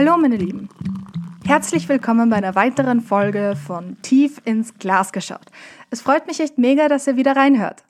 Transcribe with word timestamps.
Hallo 0.00 0.16
meine 0.16 0.36
Lieben. 0.36 0.70
Herzlich 1.44 1.86
willkommen 1.86 2.30
bei 2.30 2.36
einer 2.36 2.54
weiteren 2.54 3.02
Folge 3.02 3.54
von 3.66 4.00
Tief 4.00 4.40
ins 4.46 4.72
Glas 4.78 5.12
geschaut. 5.12 5.44
Es 5.90 6.00
freut 6.00 6.26
mich 6.26 6.40
echt 6.40 6.56
mega, 6.56 6.88
dass 6.88 7.06
ihr 7.06 7.16
wieder 7.16 7.36
reinhört. 7.36 7.84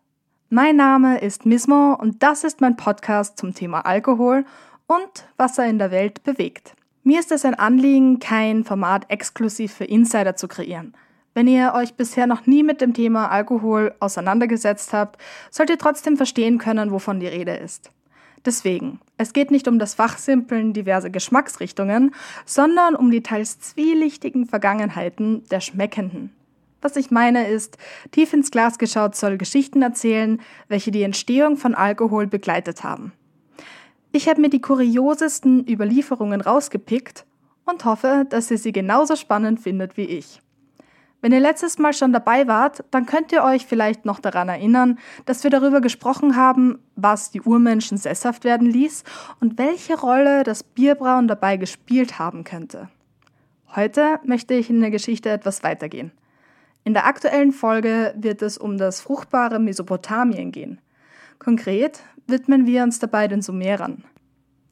Mein 0.48 0.74
Name 0.74 1.20
ist 1.20 1.46
Mismo 1.46 1.94
und 1.94 2.20
das 2.20 2.42
ist 2.42 2.60
mein 2.60 2.74
Podcast 2.74 3.38
zum 3.38 3.54
Thema 3.54 3.86
Alkohol 3.86 4.44
und 4.88 5.28
was 5.36 5.56
er 5.56 5.66
in 5.66 5.78
der 5.78 5.92
Welt 5.92 6.24
bewegt. 6.24 6.74
Mir 7.04 7.20
ist 7.20 7.30
es 7.30 7.44
ein 7.44 7.54
Anliegen, 7.54 8.18
kein 8.18 8.64
Format 8.64 9.08
exklusiv 9.08 9.72
für 9.72 9.84
Insider 9.84 10.34
zu 10.34 10.48
kreieren. 10.48 10.96
Wenn 11.32 11.46
ihr 11.46 11.74
euch 11.76 11.94
bisher 11.94 12.26
noch 12.26 12.44
nie 12.44 12.64
mit 12.64 12.80
dem 12.80 12.92
Thema 12.92 13.30
Alkohol 13.30 13.94
auseinandergesetzt 14.00 14.92
habt, 14.92 15.22
sollt 15.52 15.70
ihr 15.70 15.78
trotzdem 15.78 16.16
verstehen 16.16 16.58
können, 16.58 16.90
wovon 16.90 17.20
die 17.20 17.28
Rede 17.28 17.54
ist. 17.54 17.92
Deswegen, 18.44 19.00
es 19.18 19.32
geht 19.32 19.50
nicht 19.50 19.68
um 19.68 19.78
das 19.78 19.94
Fachsimpeln 19.94 20.72
diverser 20.72 21.10
Geschmacksrichtungen, 21.10 22.14
sondern 22.46 22.96
um 22.96 23.10
die 23.10 23.22
teils 23.22 23.60
zwielichtigen 23.60 24.46
Vergangenheiten 24.46 25.44
der 25.50 25.60
Schmeckenden. 25.60 26.32
Was 26.80 26.96
ich 26.96 27.10
meine 27.10 27.46
ist, 27.46 27.76
tief 28.10 28.32
ins 28.32 28.50
Glas 28.50 28.78
geschaut 28.78 29.14
soll 29.14 29.36
Geschichten 29.36 29.82
erzählen, 29.82 30.40
welche 30.68 30.90
die 30.90 31.02
Entstehung 31.02 31.58
von 31.58 31.74
Alkohol 31.74 32.26
begleitet 32.26 32.82
haben. 32.82 33.12
Ich 34.12 34.28
habe 34.28 34.40
mir 34.40 34.48
die 34.48 34.62
kuriosesten 34.62 35.68
Überlieferungen 35.68 36.40
rausgepickt 36.40 37.26
und 37.66 37.84
hoffe, 37.84 38.26
dass 38.28 38.50
ihr 38.50 38.58
sie 38.58 38.72
genauso 38.72 39.16
spannend 39.16 39.60
findet 39.60 39.98
wie 39.98 40.04
ich. 40.04 40.40
Wenn 41.22 41.32
ihr 41.32 41.40
letztes 41.40 41.78
Mal 41.78 41.92
schon 41.92 42.12
dabei 42.12 42.46
wart, 42.48 42.82
dann 42.90 43.04
könnt 43.04 43.30
ihr 43.30 43.44
euch 43.44 43.66
vielleicht 43.66 44.06
noch 44.06 44.20
daran 44.20 44.48
erinnern, 44.48 44.98
dass 45.26 45.44
wir 45.44 45.50
darüber 45.50 45.82
gesprochen 45.82 46.34
haben, 46.34 46.78
was 46.96 47.30
die 47.30 47.42
Urmenschen 47.42 47.98
sesshaft 47.98 48.44
werden 48.44 48.66
ließ 48.66 49.04
und 49.38 49.58
welche 49.58 50.00
Rolle 50.00 50.44
das 50.44 50.62
Bierbrauen 50.62 51.28
dabei 51.28 51.58
gespielt 51.58 52.18
haben 52.18 52.44
könnte. 52.44 52.88
Heute 53.76 54.18
möchte 54.24 54.54
ich 54.54 54.70
in 54.70 54.80
der 54.80 54.90
Geschichte 54.90 55.28
etwas 55.28 55.62
weitergehen. 55.62 56.10
In 56.84 56.94
der 56.94 57.06
aktuellen 57.06 57.52
Folge 57.52 58.14
wird 58.16 58.40
es 58.40 58.56
um 58.56 58.78
das 58.78 59.02
fruchtbare 59.02 59.58
Mesopotamien 59.58 60.50
gehen. 60.50 60.80
Konkret 61.38 62.00
widmen 62.26 62.66
wir 62.66 62.82
uns 62.82 62.98
dabei 62.98 63.28
den 63.28 63.42
Sumerern. 63.42 64.04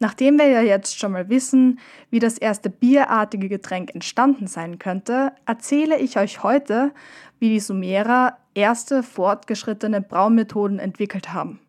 Nachdem 0.00 0.38
wir 0.38 0.48
ja 0.48 0.60
jetzt 0.60 0.98
schon 0.98 1.12
mal 1.12 1.28
wissen, 1.28 1.80
wie 2.10 2.20
das 2.20 2.38
erste 2.38 2.70
bierartige 2.70 3.48
Getränk 3.48 3.94
entstanden 3.94 4.46
sein 4.46 4.78
könnte, 4.78 5.32
erzähle 5.44 5.98
ich 5.98 6.18
euch 6.18 6.42
heute, 6.42 6.92
wie 7.40 7.48
die 7.48 7.60
Sumerer 7.60 8.38
erste 8.54 9.02
fortgeschrittene 9.02 10.00
Braumethoden 10.00 10.78
entwickelt 10.78 11.32
haben. 11.32 11.60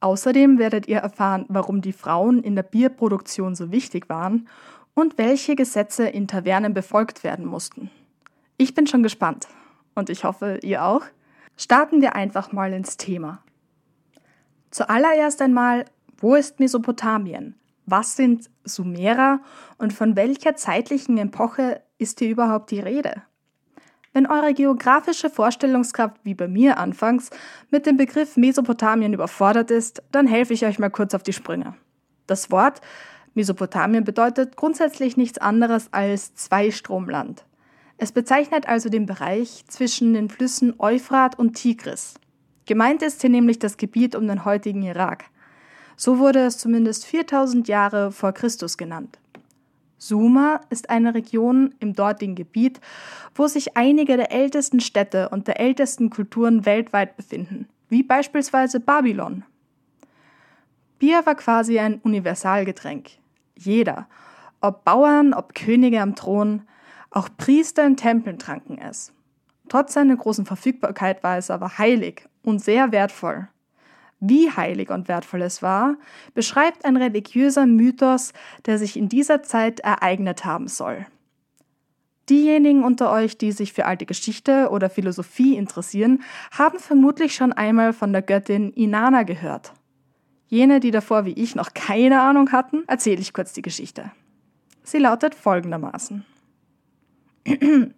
Außerdem 0.00 0.58
werdet 0.58 0.86
ihr 0.86 0.98
erfahren, 0.98 1.46
warum 1.48 1.80
die 1.80 1.92
Frauen 1.92 2.42
in 2.42 2.54
der 2.54 2.62
Bierproduktion 2.62 3.54
so 3.54 3.72
wichtig 3.72 4.08
waren 4.08 4.48
und 4.94 5.18
welche 5.18 5.56
Gesetze 5.56 6.06
in 6.06 6.28
Tavernen 6.28 6.74
befolgt 6.74 7.24
werden 7.24 7.44
mussten. 7.44 7.90
Ich 8.56 8.74
bin 8.74 8.86
schon 8.86 9.02
gespannt 9.02 9.48
und 9.94 10.10
ich 10.10 10.24
hoffe, 10.24 10.60
ihr 10.62 10.84
auch. 10.84 11.02
Starten 11.56 12.02
wir 12.02 12.14
einfach 12.14 12.52
mal 12.52 12.72
ins 12.72 12.96
Thema. 12.96 13.42
Zuallererst 14.70 15.40
einmal 15.40 15.86
wo 16.18 16.34
ist 16.34 16.60
Mesopotamien? 16.60 17.54
Was 17.84 18.16
sind 18.16 18.50
Sumerer 18.64 19.40
und 19.78 19.92
von 19.92 20.16
welcher 20.16 20.56
zeitlichen 20.56 21.18
Epoche 21.18 21.82
ist 21.98 22.18
hier 22.18 22.30
überhaupt 22.30 22.70
die 22.70 22.80
Rede? 22.80 23.22
Wenn 24.12 24.26
eure 24.26 24.54
geografische 24.54 25.28
Vorstellungskraft 25.28 26.16
wie 26.24 26.34
bei 26.34 26.48
mir 26.48 26.78
anfangs 26.78 27.30
mit 27.70 27.84
dem 27.84 27.98
Begriff 27.98 28.36
Mesopotamien 28.36 29.12
überfordert 29.12 29.70
ist, 29.70 30.02
dann 30.10 30.26
helfe 30.26 30.54
ich 30.54 30.64
euch 30.64 30.78
mal 30.78 30.88
kurz 30.88 31.14
auf 31.14 31.22
die 31.22 31.34
Sprünge. 31.34 31.74
Das 32.26 32.50
Wort 32.50 32.80
Mesopotamien 33.34 34.04
bedeutet 34.04 34.56
grundsätzlich 34.56 35.18
nichts 35.18 35.36
anderes 35.36 35.92
als 35.92 36.34
Zweistromland. 36.34 37.44
Es 37.98 38.10
bezeichnet 38.10 38.66
also 38.66 38.88
den 38.88 39.04
Bereich 39.04 39.64
zwischen 39.68 40.14
den 40.14 40.30
Flüssen 40.30 40.74
Euphrat 40.78 41.38
und 41.38 41.52
Tigris. 41.52 42.14
Gemeint 42.64 43.02
ist 43.02 43.20
hier 43.20 43.30
nämlich 43.30 43.58
das 43.58 43.76
Gebiet 43.76 44.16
um 44.16 44.26
den 44.26 44.46
heutigen 44.46 44.82
Irak. 44.82 45.26
So 45.96 46.18
wurde 46.18 46.40
es 46.40 46.58
zumindest 46.58 47.06
4000 47.06 47.66
Jahre 47.68 48.12
vor 48.12 48.32
Christus 48.32 48.76
genannt. 48.76 49.18
Suma 49.98 50.60
ist 50.68 50.90
eine 50.90 51.14
Region 51.14 51.74
im 51.80 51.94
dortigen 51.94 52.34
Gebiet, 52.34 52.80
wo 53.34 53.46
sich 53.46 53.76
einige 53.76 54.16
der 54.16 54.30
ältesten 54.30 54.80
Städte 54.80 55.30
und 55.30 55.48
der 55.48 55.58
ältesten 55.58 56.10
Kulturen 56.10 56.66
weltweit 56.66 57.16
befinden, 57.16 57.66
wie 57.88 58.02
beispielsweise 58.02 58.78
Babylon. 58.78 59.44
Bier 60.98 61.24
war 61.24 61.34
quasi 61.34 61.78
ein 61.78 62.00
Universalgetränk. 62.02 63.10
Jeder, 63.56 64.06
ob 64.60 64.84
Bauern, 64.84 65.32
ob 65.32 65.54
Könige 65.54 66.00
am 66.00 66.14
Thron, 66.14 66.62
auch 67.10 67.28
Priester 67.36 67.86
in 67.86 67.96
Tempeln 67.96 68.38
tranken 68.38 68.78
es. 68.78 69.12
Trotz 69.68 69.94
seiner 69.94 70.16
großen 70.16 70.46
Verfügbarkeit 70.46 71.22
war 71.22 71.38
es 71.38 71.50
aber 71.50 71.78
heilig 71.78 72.28
und 72.42 72.62
sehr 72.62 72.92
wertvoll. 72.92 73.48
Wie 74.20 74.50
heilig 74.50 74.90
und 74.90 75.08
wertvoll 75.08 75.42
es 75.42 75.62
war, 75.62 75.96
beschreibt 76.34 76.84
ein 76.84 76.96
religiöser 76.96 77.66
Mythos, 77.66 78.32
der 78.64 78.78
sich 78.78 78.96
in 78.96 79.08
dieser 79.08 79.42
Zeit 79.42 79.80
ereignet 79.80 80.44
haben 80.44 80.68
soll. 80.68 81.06
Diejenigen 82.28 82.82
unter 82.82 83.12
euch, 83.12 83.38
die 83.38 83.52
sich 83.52 83.72
für 83.72 83.84
alte 83.84 84.04
Geschichte 84.04 84.70
oder 84.70 84.90
Philosophie 84.90 85.56
interessieren, 85.56 86.22
haben 86.50 86.78
vermutlich 86.78 87.34
schon 87.34 87.52
einmal 87.52 87.92
von 87.92 88.12
der 88.12 88.22
Göttin 88.22 88.72
Inanna 88.72 89.22
gehört. 89.22 89.72
Jene, 90.48 90.80
die 90.80 90.90
davor 90.90 91.24
wie 91.24 91.32
ich 91.32 91.54
noch 91.54 91.74
keine 91.74 92.20
Ahnung 92.22 92.52
hatten, 92.52 92.84
erzähle 92.88 93.20
ich 93.20 93.32
kurz 93.32 93.52
die 93.52 93.62
Geschichte. 93.62 94.10
Sie 94.82 94.98
lautet 94.98 95.34
folgendermaßen. 95.34 96.24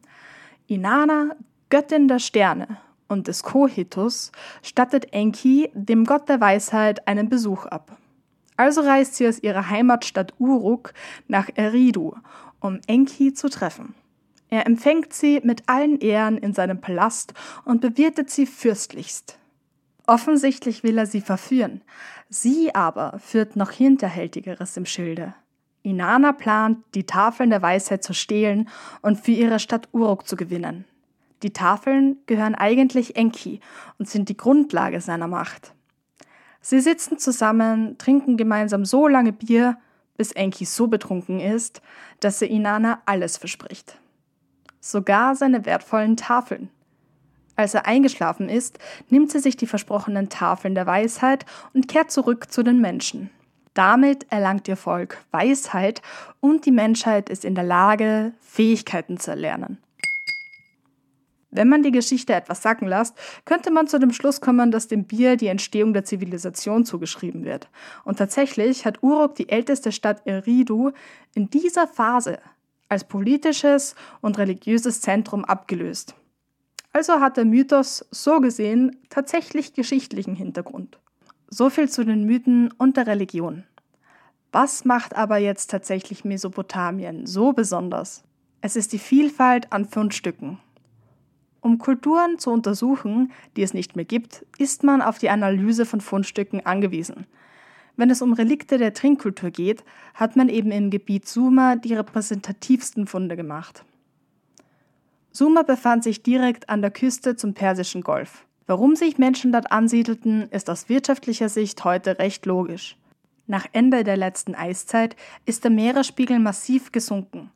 Inanna, 0.67 1.37
Göttin 1.71 2.09
der 2.09 2.19
Sterne, 2.19 2.79
und 3.09 3.27
des 3.27 3.43
Kohitus 3.43 4.31
stattet 4.63 5.13
Enki, 5.13 5.71
dem 5.75 6.05
Gott 6.05 6.29
der 6.29 6.41
Weisheit, 6.41 7.09
einen 7.09 7.29
Besuch 7.29 7.67
ab. 7.67 7.97
Also 8.57 8.83
reist 8.83 9.15
sie 9.15 9.27
aus 9.27 9.43
ihrer 9.43 9.71
Heimatstadt 9.71 10.35
Uruk 10.39 10.93
nach 11.27 11.49
Eridu, 11.55 12.15
um 12.61 12.81
Enki 12.87 13.33
zu 13.33 13.49
treffen. 13.49 13.95
Er 14.51 14.67
empfängt 14.67 15.13
sie 15.13 15.41
mit 15.45 15.69
allen 15.69 16.01
Ehren 16.01 16.39
in 16.39 16.55
seinem 16.55 16.81
Palast 16.81 17.35
und 17.65 17.81
bewirtet 17.81 18.31
sie 18.31 18.47
fürstlichst. 18.47 19.39
Offensichtlich 20.07 20.83
will 20.83 20.97
er 20.97 21.07
sie 21.07 21.21
verführen, 21.21 21.83
sie 22.31 22.75
aber 22.75 23.19
führt 23.19 23.57
noch 23.57 23.71
Hinterhältigeres 23.71 24.77
im 24.77 24.87
Schilde. 24.87 25.35
Inanna 25.83 26.33
plant, 26.33 26.79
die 26.95 27.05
Tafeln 27.05 27.51
der 27.51 27.63
Weisheit 27.63 28.03
zu 28.03 28.15
stehlen 28.15 28.69
und 29.03 29.21
für 29.21 29.33
ihre 29.33 29.59
Stadt 29.59 29.89
Uruk 29.93 30.27
zu 30.27 30.37
gewinnen. 30.37 30.85
Die 31.43 31.53
Tafeln 31.53 32.19
gehören 32.27 32.55
eigentlich 32.55 33.17
Enki 33.17 33.61
und 33.99 34.09
sind 34.09 34.29
die 34.29 34.37
Grundlage 34.37 35.01
seiner 35.01 35.29
Macht. 35.29 35.73
Sie 36.61 36.81
sitzen 36.81 37.19
zusammen, 37.19 37.97
trinken 37.99 38.37
gemeinsam 38.37 38.85
so 38.85 39.07
lange 39.07 39.33
Bier, 39.33 39.79
bis 40.17 40.33
Enki 40.33 40.65
so 40.65 40.89
betrunken 40.89 41.41
ist, 41.41 41.81
dass 42.21 42.43
er 42.43 42.51
Inanna 42.51 43.01
alles 43.07 43.37
verspricht. 43.37 43.99
Sogar 44.81 45.37
seine 45.37 45.65
wertvollen 45.65 46.17
Tafeln. 46.17 46.71
Als 47.55 47.75
er 47.75 47.87
eingeschlafen 47.87 48.49
ist, 48.49 48.79
nimmt 49.09 49.33
sie 49.33 49.41
sich 49.41 49.57
die 49.57 49.67
versprochenen 49.67 50.29
Tafeln 50.29 50.75
der 50.75 50.87
Weisheit 50.87 51.47
und 51.73 51.89
kehrt 51.89 52.11
zurück 52.11 52.51
zu 52.53 52.63
den 52.63 52.81
Menschen. 52.81 53.31
Damit 53.75 54.27
erlangt 54.31 54.67
ihr 54.67 54.77
Volk 54.77 55.19
Weisheit 55.31 56.03
und 56.41 56.67
die 56.67 56.73
Menschheit 56.73 57.31
ist 57.31 57.45
in 57.45 57.55
der 57.55 57.65
Lage, 57.65 58.33
Fähigkeiten 58.41 59.19
zu 59.19 59.31
erlernen. 59.31 59.79
Wenn 61.51 61.69
man 61.69 61.83
die 61.83 61.93
Geschichte 61.93 62.35
etwas 62.35 62.63
sacken 62.63 62.89
lässt, 62.89 63.17
könnte 63.47 63.71
man 63.71 63.87
zu 63.87 63.99
dem 63.99 64.13
Schluss 64.13 64.41
kommen, 64.41 64.71
dass 64.71 64.89
dem 64.89 65.05
Bier 65.05 65.37
die 65.37 65.47
Entstehung 65.47 65.95
der 65.95 66.05
Zivilisation 66.05 66.85
zugeschrieben 66.85 67.45
wird. 67.45 67.69
Und 68.05 68.19
tatsächlich 68.19 68.85
hat 68.85 69.03
Uruk 69.03 69.35
die 69.37 69.49
älteste 69.49 69.91
Stadt 69.93 70.27
Eridu 70.27 70.91
in 71.35 71.49
dieser 71.49 71.87
Phase 71.87 72.39
als 72.91 73.05
politisches 73.05 73.95
und 74.21 74.39
religiöses 74.39 75.01
Zentrum 75.01 75.45
abgelöst. 75.45 76.15
Also 76.93 77.21
hat 77.21 77.37
der 77.37 77.45
Mythos 77.45 78.07
so 78.11 78.41
gesehen 78.41 78.97
tatsächlich 79.09 79.75
geschichtlichen 79.75 80.35
Hintergrund. 80.35 80.99
So 81.49 81.71
viel 81.71 81.89
zu 81.89 82.05
den 82.05 82.25
Mythen 82.25 82.73
und 82.77 82.97
der 82.97 83.07
Religion. 83.07 83.65
Was 84.53 84.85
macht 84.85 85.15
aber 85.15 85.39
jetzt 85.39 85.71
tatsächlich 85.71 86.25
Mesopotamien 86.25 87.27
so 87.27 87.53
besonders? 87.53 88.25
Es 88.61 88.77
ist 88.77 88.93
die 88.93 88.99
Vielfalt 88.99 89.73
an 89.73 89.85
Fundstücken, 89.85 90.59
um 91.69 91.77
Kulturen 91.77 92.39
zu 92.39 92.51
untersuchen, 92.51 93.31
die 93.55 93.63
es 93.63 93.75
nicht 93.75 93.95
mehr 93.95 94.07
gibt, 94.07 94.47
ist 94.57 94.85
man 94.85 95.03
auf 95.03 95.19
die 95.19 95.29
Analyse 95.29 95.85
von 95.85 96.01
Fundstücken 96.01 96.65
angewiesen. 96.65 97.27
Wenn 97.97 98.09
es 98.09 98.23
um 98.23 98.33
Relikte 98.33 98.79
der 98.79 98.95
Trinkkultur 98.95 99.51
geht, 99.51 99.85
hat 100.15 100.35
man 100.35 100.49
eben 100.49 100.71
im 100.71 100.89
Gebiet 100.89 101.29
Suma 101.29 101.77
die 101.77 101.93
repräsentativsten 101.93 103.07
Funde 103.07 103.37
gemacht. 103.37 103.85
Suma 105.31 105.63
befand 105.63 106.05
sich 106.05 106.23
direkt 106.23 106.71
an 106.71 106.81
der 106.81 106.91
Küste 106.91 107.37
zum 107.37 107.53
Persischen 107.53 108.01
Golf. 108.01 108.47
Warum 108.67 108.97
sich 108.97 109.19
Menschen 109.19 109.53
dort 109.53 109.71
ansiedelten, 109.71 110.49
ist 110.51 110.71
aus 110.71 110.89
wirtschaftlicher 110.89 111.51
Sicht 111.51 111.85
heute 111.85 112.19
recht 112.19 112.47
logisch. 112.47 112.97
Nach 113.47 113.67
Ende 113.73 114.05
der 114.05 114.17
letzten 114.17 114.55
Eiszeit 114.55 115.17
ist 115.45 115.65
der 115.65 115.71
Meeresspiegel 115.71 116.39
massiv 116.39 116.93
gesunken. 116.93 117.51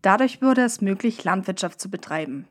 Dadurch 0.00 0.42
wurde 0.42 0.62
es 0.62 0.80
möglich, 0.80 1.24
Landwirtschaft 1.24 1.80
zu 1.80 1.90
betreiben. 1.90 2.46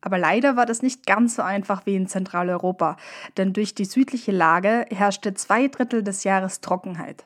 Aber 0.00 0.18
leider 0.18 0.56
war 0.56 0.66
das 0.66 0.82
nicht 0.82 1.06
ganz 1.06 1.36
so 1.36 1.42
einfach 1.42 1.86
wie 1.86 1.96
in 1.96 2.06
Zentraleuropa, 2.06 2.96
denn 3.36 3.52
durch 3.52 3.74
die 3.74 3.84
südliche 3.84 4.32
Lage 4.32 4.86
herrschte 4.90 5.34
zwei 5.34 5.68
Drittel 5.68 6.02
des 6.02 6.24
Jahres 6.24 6.60
Trockenheit. 6.60 7.24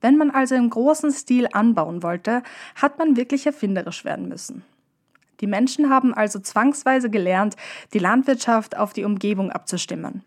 Wenn 0.00 0.16
man 0.16 0.30
also 0.30 0.54
im 0.54 0.68
großen 0.68 1.12
Stil 1.12 1.48
anbauen 1.52 2.02
wollte, 2.02 2.42
hat 2.76 2.98
man 2.98 3.16
wirklich 3.16 3.46
erfinderisch 3.46 4.04
werden 4.04 4.28
müssen. 4.28 4.62
Die 5.40 5.46
Menschen 5.46 5.90
haben 5.90 6.14
also 6.14 6.38
zwangsweise 6.38 7.10
gelernt, 7.10 7.56
die 7.92 7.98
Landwirtschaft 7.98 8.76
auf 8.76 8.92
die 8.92 9.04
Umgebung 9.04 9.50
abzustimmen. 9.50 10.22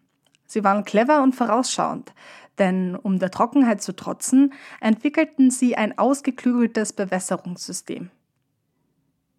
Sie 0.45 0.63
waren 0.63 0.83
clever 0.83 1.21
und 1.21 1.35
vorausschauend, 1.35 2.13
denn 2.57 2.95
um 2.95 3.19
der 3.19 3.31
Trockenheit 3.31 3.81
zu 3.81 3.95
trotzen, 3.95 4.53
entwickelten 4.81 5.51
sie 5.51 5.75
ein 5.75 5.97
ausgeklügeltes 5.97 6.93
Bewässerungssystem. 6.93 8.09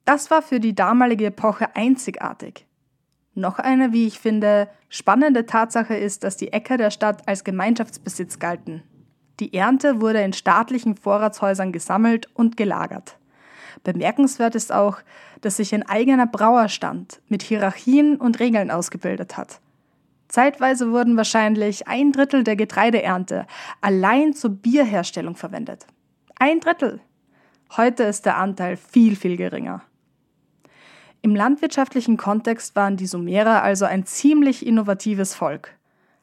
Das 0.08 0.30
war 0.30 0.40
für 0.40 0.58
die 0.58 0.74
damalige 0.74 1.26
Epoche 1.26 1.76
einzigartig. 1.76 2.66
Noch 3.34 3.58
eine, 3.58 3.92
wie 3.92 4.06
ich 4.06 4.18
finde, 4.18 4.70
spannende 4.88 5.44
Tatsache 5.44 5.94
ist, 5.98 6.24
dass 6.24 6.38
die 6.38 6.50
Äcker 6.50 6.78
der 6.78 6.90
Stadt 6.90 7.28
als 7.28 7.44
Gemeinschaftsbesitz 7.44 8.38
galten. 8.38 8.82
Die 9.38 9.52
Ernte 9.52 10.00
wurde 10.00 10.22
in 10.22 10.32
staatlichen 10.32 10.96
Vorratshäusern 10.96 11.72
gesammelt 11.72 12.26
und 12.32 12.56
gelagert. 12.56 13.18
Bemerkenswert 13.84 14.54
ist 14.54 14.72
auch, 14.72 14.96
dass 15.42 15.58
sich 15.58 15.74
ein 15.74 15.86
eigener 15.86 16.26
Brauerstand 16.26 17.20
mit 17.28 17.42
Hierarchien 17.42 18.16
und 18.16 18.40
Regeln 18.40 18.70
ausgebildet 18.70 19.36
hat. 19.36 19.60
Zeitweise 20.28 20.90
wurden 20.90 21.18
wahrscheinlich 21.18 21.86
ein 21.86 22.12
Drittel 22.12 22.44
der 22.44 22.56
Getreideernte 22.56 23.46
allein 23.82 24.32
zur 24.32 24.52
Bierherstellung 24.52 25.36
verwendet. 25.36 25.86
Ein 26.38 26.60
Drittel. 26.60 27.02
Heute 27.76 28.04
ist 28.04 28.24
der 28.24 28.38
Anteil 28.38 28.78
viel, 28.78 29.14
viel 29.14 29.36
geringer. 29.36 29.82
Im 31.22 31.34
landwirtschaftlichen 31.34 32.16
Kontext 32.16 32.76
waren 32.76 32.96
die 32.96 33.06
Sumerer 33.06 33.62
also 33.62 33.84
ein 33.84 34.06
ziemlich 34.06 34.64
innovatives 34.64 35.34
Volk. 35.34 35.74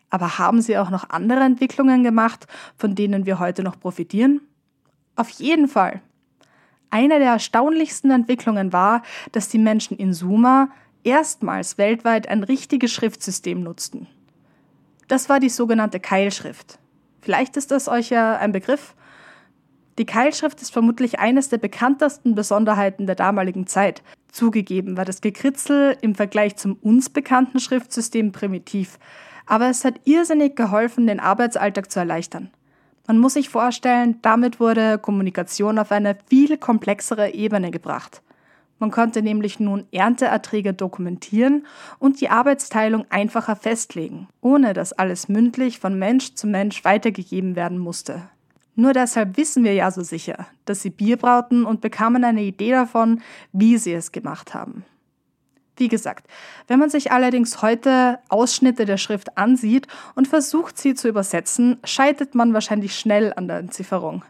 Aber 0.10 0.38
haben 0.38 0.62
sie 0.62 0.78
auch 0.78 0.90
noch 0.90 1.10
andere 1.10 1.42
Entwicklungen 1.42 2.04
gemacht, 2.04 2.48
von 2.78 2.96
denen 2.96 3.26
wir 3.26 3.40
heute 3.40 3.64
noch 3.64 3.80
profitieren? 3.80 4.42
Auf 5.16 5.30
jeden 5.32 5.68
Fall. 5.68 6.02
Eine 6.90 7.20
der 7.20 7.32
erstaunlichsten 7.32 8.12
Entwicklungen 8.12 8.72
war, 8.72 9.02
dass 9.32 9.50
die 9.50 9.58
Menschen 9.58 9.98
in 9.98 10.14
Sumer 10.14 10.70
erstmals 11.04 11.78
weltweit 11.78 12.28
ein 12.30 12.44
richtiges 12.44 12.92
Schriftsystem 12.92 13.62
nutzten. 13.62 14.08
Das 15.08 15.30
war 15.30 15.40
die 15.40 15.50
sogenannte 15.50 16.00
Keilschrift. 16.00 16.80
Vielleicht 17.22 17.58
ist 17.58 17.72
das 17.72 17.88
euch 17.88 18.10
ja 18.10 18.38
ein 18.38 18.52
Begriff. 18.52 18.96
Die 19.98 20.06
Keilschrift 20.06 20.62
ist 20.62 20.74
vermutlich 20.74 21.20
eines 21.20 21.48
der 21.48 21.58
bekanntesten 21.58 22.36
Besonderheiten 22.36 23.06
der 23.06 23.16
damaligen 23.16 23.66
Zeit. 23.66 24.04
Zugegeben 24.30 24.98
war 24.98 25.06
das 25.06 25.22
Gekritzel 25.22 25.98
im 26.02 26.16
Vergleich 26.16 26.58
zum 26.58 26.74
uns 26.82 27.10
bekannten 27.10 27.60
Schriftsystem 27.60 28.34
primitiv, 28.34 29.00
aber 29.46 29.70
es 29.70 29.86
hat 29.86 30.02
irrsinnig 30.04 30.56
geholfen, 30.56 31.08
den 31.08 31.22
Arbeitsalltag 31.22 31.90
zu 31.90 32.00
erleichtern. 32.00 32.50
Man 33.08 33.20
muss 33.20 33.36
sich 33.36 33.50
vorstellen, 33.50 34.20
damit 34.22 34.60
wurde 34.60 34.98
Kommunikation 34.98 35.80
auf 35.80 35.92
eine 35.92 36.18
viel 36.28 36.58
komplexere 36.58 37.34
Ebene 37.34 37.72
gebracht. 37.72 38.22
Man 38.80 38.92
konnte 38.92 39.22
nämlich 39.22 39.62
nun 39.62 39.86
Ernteerträge 39.92 40.74
dokumentieren 40.74 41.66
und 42.00 42.20
die 42.20 42.30
Arbeitsteilung 42.30 43.06
einfacher 43.10 43.56
festlegen, 43.56 44.28
ohne 44.42 44.74
dass 44.74 44.92
alles 44.92 45.30
mündlich 45.30 45.80
von 45.80 45.98
Mensch 45.98 46.34
zu 46.34 46.48
Mensch 46.48 46.84
weitergegeben 46.84 47.56
werden 47.56 47.78
musste. 47.78 48.24
Nur 48.76 48.94
deshalb 48.94 49.38
wissen 49.38 49.64
wir 49.64 49.74
ja 49.74 49.90
so 49.90 50.02
sicher, 50.02 50.48
dass 50.66 50.82
sie 50.82 50.90
Bier 50.90 51.18
brauten 51.18 51.66
und 51.66 51.82
bekamen 51.82 52.24
eine 52.24 52.44
Idee 52.44 52.72
davon, 52.72 53.22
wie 53.54 53.78
sie 53.78 53.94
es 53.94 54.12
gemacht 54.12 54.54
haben. 54.54 54.84
Wie 55.78 55.88
gesagt, 55.88 56.28
wenn 56.68 56.80
man 56.80 56.90
sich 56.90 57.12
allerdings 57.12 57.62
heute 57.62 58.20
Ausschnitte 58.30 58.86
der 58.86 58.98
Schrift 58.98 59.38
ansieht 59.38 59.88
und 60.16 60.28
versucht, 60.28 60.78
sie 60.78 60.94
zu 60.94 61.08
übersetzen, 61.08 61.78
scheitert 61.84 62.36
man 62.36 62.54
wahrscheinlich 62.54 62.98
schnell 62.98 63.34
an 63.36 63.48
der 63.48 63.58
Entzifferung. 63.58 64.24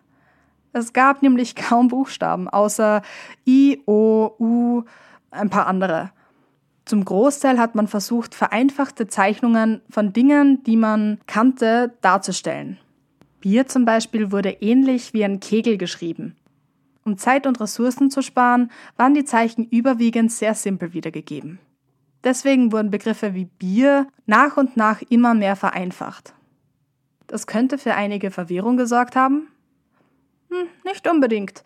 Es 0.74 0.94
gab 0.94 1.22
nämlich 1.22 1.56
kaum 1.56 1.88
Buchstaben, 1.88 2.50
außer 2.50 3.02
I, 3.48 3.82
O, 3.86 4.32
U, 4.40 4.84
ein 5.32 5.50
paar 5.50 5.68
andere. 5.68 6.12
Zum 6.86 7.04
Großteil 7.04 7.60
hat 7.60 7.74
man 7.74 7.88
versucht, 7.88 8.36
vereinfachte 8.36 9.08
Zeichnungen 9.08 9.82
von 9.90 10.14
Dingen, 10.14 10.64
die 10.64 10.78
man 10.78 11.20
kannte, 11.26 11.94
darzustellen. 12.02 12.78
Bier 13.46 13.68
zum 13.68 13.86
Beispiel 13.86 14.32
wurde 14.32 14.58
ähnlich 14.62 15.14
wie 15.14 15.24
ein 15.24 15.40
Kegel 15.40 15.78
geschrieben. 15.78 16.36
Um 17.04 17.16
Zeit 17.16 17.46
und 17.46 17.62
Ressourcen 17.62 18.10
zu 18.10 18.24
sparen, 18.24 18.72
waren 18.98 19.14
die 19.14 19.24
Zeichen 19.24 19.70
überwiegend 19.70 20.32
sehr 20.32 20.56
simpel 20.56 20.94
wiedergegeben. 20.94 21.60
Deswegen 22.24 22.72
wurden 22.72 22.90
Begriffe 22.90 23.36
wie 23.36 23.46
Bier 23.46 24.08
nach 24.26 24.58
und 24.58 24.78
nach 24.78 25.04
immer 25.10 25.36
mehr 25.36 25.56
vereinfacht. 25.56 26.34
Das 27.28 27.46
könnte 27.46 27.78
für 27.78 27.94
einige 27.94 28.32
Verwirrung 28.32 28.78
gesorgt 28.78 29.16
haben? 29.16 29.48
Hm, 30.50 30.66
nicht 30.84 31.08
unbedingt. 31.08 31.64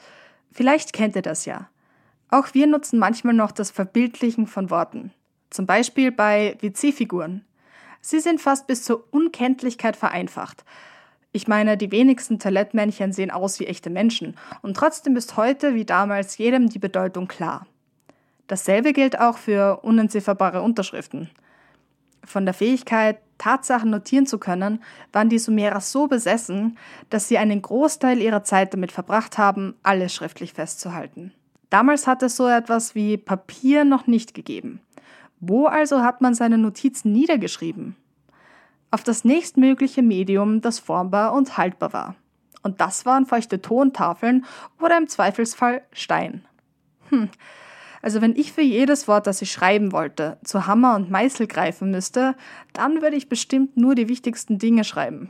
Vielleicht 0.52 0.92
kennt 0.92 1.16
ihr 1.16 1.22
das 1.22 1.46
ja. 1.46 1.70
Auch 2.30 2.54
wir 2.54 2.68
nutzen 2.68 3.00
manchmal 3.00 3.36
noch 3.36 3.54
das 3.54 3.72
Verbildlichen 3.72 4.48
von 4.48 4.70
Worten. 4.70 5.14
Zum 5.50 5.66
Beispiel 5.66 6.12
bei 6.12 6.58
WC-Figuren. 6.60 7.46
Sie 8.02 8.20
sind 8.20 8.42
fast 8.42 8.68
bis 8.68 8.84
zur 8.84 9.06
Unkenntlichkeit 9.12 9.96
vereinfacht, 9.96 10.66
ich 11.32 11.48
meine, 11.48 11.78
die 11.78 11.92
wenigsten 11.92 12.40
Toilettmännchen 12.40 13.14
sehen 13.14 13.32
aus 13.32 13.60
wie 13.60 13.68
echte 13.68 13.90
Menschen 13.90 14.36
und 14.62 14.76
trotzdem 14.76 15.16
ist 15.16 15.38
heute 15.38 15.76
wie 15.76 15.86
damals 15.86 16.38
jedem 16.38 16.70
die 16.70 16.80
Bedeutung 16.80 17.28
klar. 17.28 17.68
Dasselbe 18.48 18.94
gilt 18.94 19.20
auch 19.20 19.38
für 19.38 19.82
unentzifferbare 19.84 20.64
Unterschriften. 20.64 21.30
Von 22.26 22.46
der 22.46 22.56
Fähigkeit, 22.56 23.20
Tatsachen 23.38 23.92
notieren 23.92 24.26
zu 24.26 24.40
können, 24.40 24.84
waren 25.14 25.30
die 25.30 25.40
Sumerer 25.40 25.82
so 25.82 26.08
besessen, 26.08 26.78
dass 27.10 27.28
sie 27.28 27.38
einen 27.38 27.62
Großteil 27.62 28.20
ihrer 28.20 28.44
Zeit 28.44 28.74
damit 28.74 28.92
verbracht 28.92 29.38
haben, 29.38 29.76
alles 29.84 30.14
schriftlich 30.14 30.54
festzuhalten. 30.54 31.32
Damals 31.70 32.08
hat 32.08 32.24
es 32.24 32.36
so 32.36 32.48
etwas 32.48 32.96
wie 32.96 33.18
Papier 33.18 33.86
noch 33.86 34.08
nicht 34.08 34.34
gegeben. 34.34 34.82
Wo 35.40 35.68
also 35.68 36.02
hat 36.02 36.20
man 36.22 36.34
seine 36.34 36.58
Notizen 36.58 37.14
niedergeschrieben? 37.14 37.96
Auf 38.92 39.04
das 39.04 39.24
nächstmögliche 39.24 40.02
Medium, 40.02 40.62
das 40.62 40.80
formbar 40.80 41.34
und 41.34 41.58
haltbar 41.58 41.94
war. 41.94 42.16
Und 42.62 42.82
das 42.82 43.06
waren 43.06 43.26
feuchte 43.26 43.62
Tontafeln 43.62 44.46
oder 44.82 44.98
im 44.98 45.08
Zweifelsfall 45.08 45.82
Stein. 45.92 46.46
Hm. 47.10 47.30
Also 48.02 48.22
wenn 48.22 48.36
ich 48.36 48.54
für 48.54 48.62
jedes 48.62 49.08
Wort, 49.08 49.28
das 49.28 49.42
ich 49.42 49.52
schreiben 49.52 49.92
wollte, 49.92 50.38
zu 50.44 50.68
Hammer 50.68 50.96
und 50.96 51.12
Meißel 51.12 51.48
greifen 51.48 51.92
müsste, 51.92 52.36
dann 52.74 53.02
würde 53.02 53.18
ich 53.18 53.30
bestimmt 53.30 53.76
nur 53.76 53.96
die 53.96 54.08
wichtigsten 54.08 54.58
Dinge 54.58 54.84
schreiben. 54.84 55.30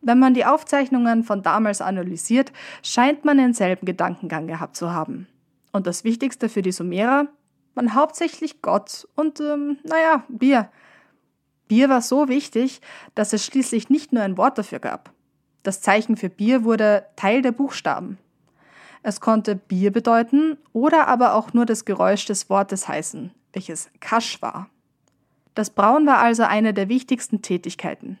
Wenn 0.00 0.18
man 0.18 0.34
die 0.34 0.44
Aufzeichnungen 0.44 1.24
von 1.24 1.42
damals 1.42 1.80
analysiert, 1.80 2.52
scheint 2.82 3.24
man 3.24 3.38
denselben 3.38 3.84
Gedankengang 3.84 4.46
gehabt 4.46 4.76
zu 4.76 4.92
haben. 4.92 5.26
Und 5.72 5.86
das 5.86 6.04
Wichtigste 6.04 6.48
für 6.48 6.62
die 6.62 6.72
Sumerer? 6.72 7.26
Man 7.74 7.94
hauptsächlich 7.94 8.62
Gott 8.62 9.06
und, 9.14 9.40
ähm, 9.40 9.78
naja, 9.84 10.24
Bier. 10.28 10.70
Bier 11.68 11.88
war 11.88 12.02
so 12.02 12.28
wichtig, 12.28 12.80
dass 13.14 13.32
es 13.32 13.44
schließlich 13.44 13.90
nicht 13.90 14.12
nur 14.12 14.22
ein 14.22 14.36
Wort 14.36 14.58
dafür 14.58 14.80
gab. 14.80 15.12
Das 15.62 15.80
Zeichen 15.80 16.16
für 16.16 16.30
Bier 16.30 16.64
wurde 16.64 17.04
Teil 17.16 17.42
der 17.42 17.52
Buchstaben. 17.52 18.18
Es 19.02 19.20
konnte 19.20 19.54
Bier 19.54 19.92
bedeuten 19.92 20.56
oder 20.72 21.08
aber 21.08 21.34
auch 21.34 21.52
nur 21.52 21.66
das 21.66 21.84
Geräusch 21.84 22.24
des 22.24 22.50
Wortes 22.50 22.88
heißen, 22.88 23.32
welches 23.52 23.90
Kasch 24.00 24.42
war. 24.42 24.68
Das 25.54 25.70
Brauen 25.70 26.06
war 26.06 26.18
also 26.18 26.42
eine 26.44 26.72
der 26.72 26.88
wichtigsten 26.88 27.42
Tätigkeiten. 27.42 28.18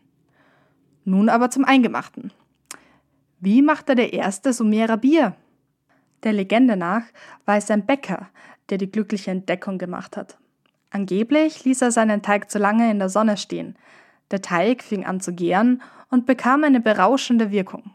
Nun 1.04 1.28
aber 1.28 1.50
zum 1.50 1.64
Eingemachten. 1.64 2.32
Wie 3.40 3.62
machte 3.62 3.94
der 3.94 4.12
erste 4.12 4.52
Sumerer 4.52 4.96
Bier? 4.96 5.36
Der 6.24 6.32
Legende 6.32 6.76
nach 6.76 7.04
war 7.44 7.56
es 7.56 7.70
ein 7.70 7.86
Bäcker, 7.86 8.28
der 8.68 8.78
die 8.78 8.90
glückliche 8.90 9.30
Entdeckung 9.30 9.78
gemacht 9.78 10.16
hat. 10.16 10.36
Angeblich 10.90 11.64
ließ 11.64 11.82
er 11.82 11.90
seinen 11.90 12.22
Teig 12.22 12.50
zu 12.50 12.58
lange 12.58 12.90
in 12.90 12.98
der 12.98 13.08
Sonne 13.08 13.36
stehen. 13.36 13.76
Der 14.30 14.42
Teig 14.42 14.82
fing 14.82 15.04
an 15.04 15.20
zu 15.20 15.32
gären 15.32 15.82
und 16.10 16.26
bekam 16.26 16.64
eine 16.64 16.80
berauschende 16.80 17.50
Wirkung. 17.50 17.90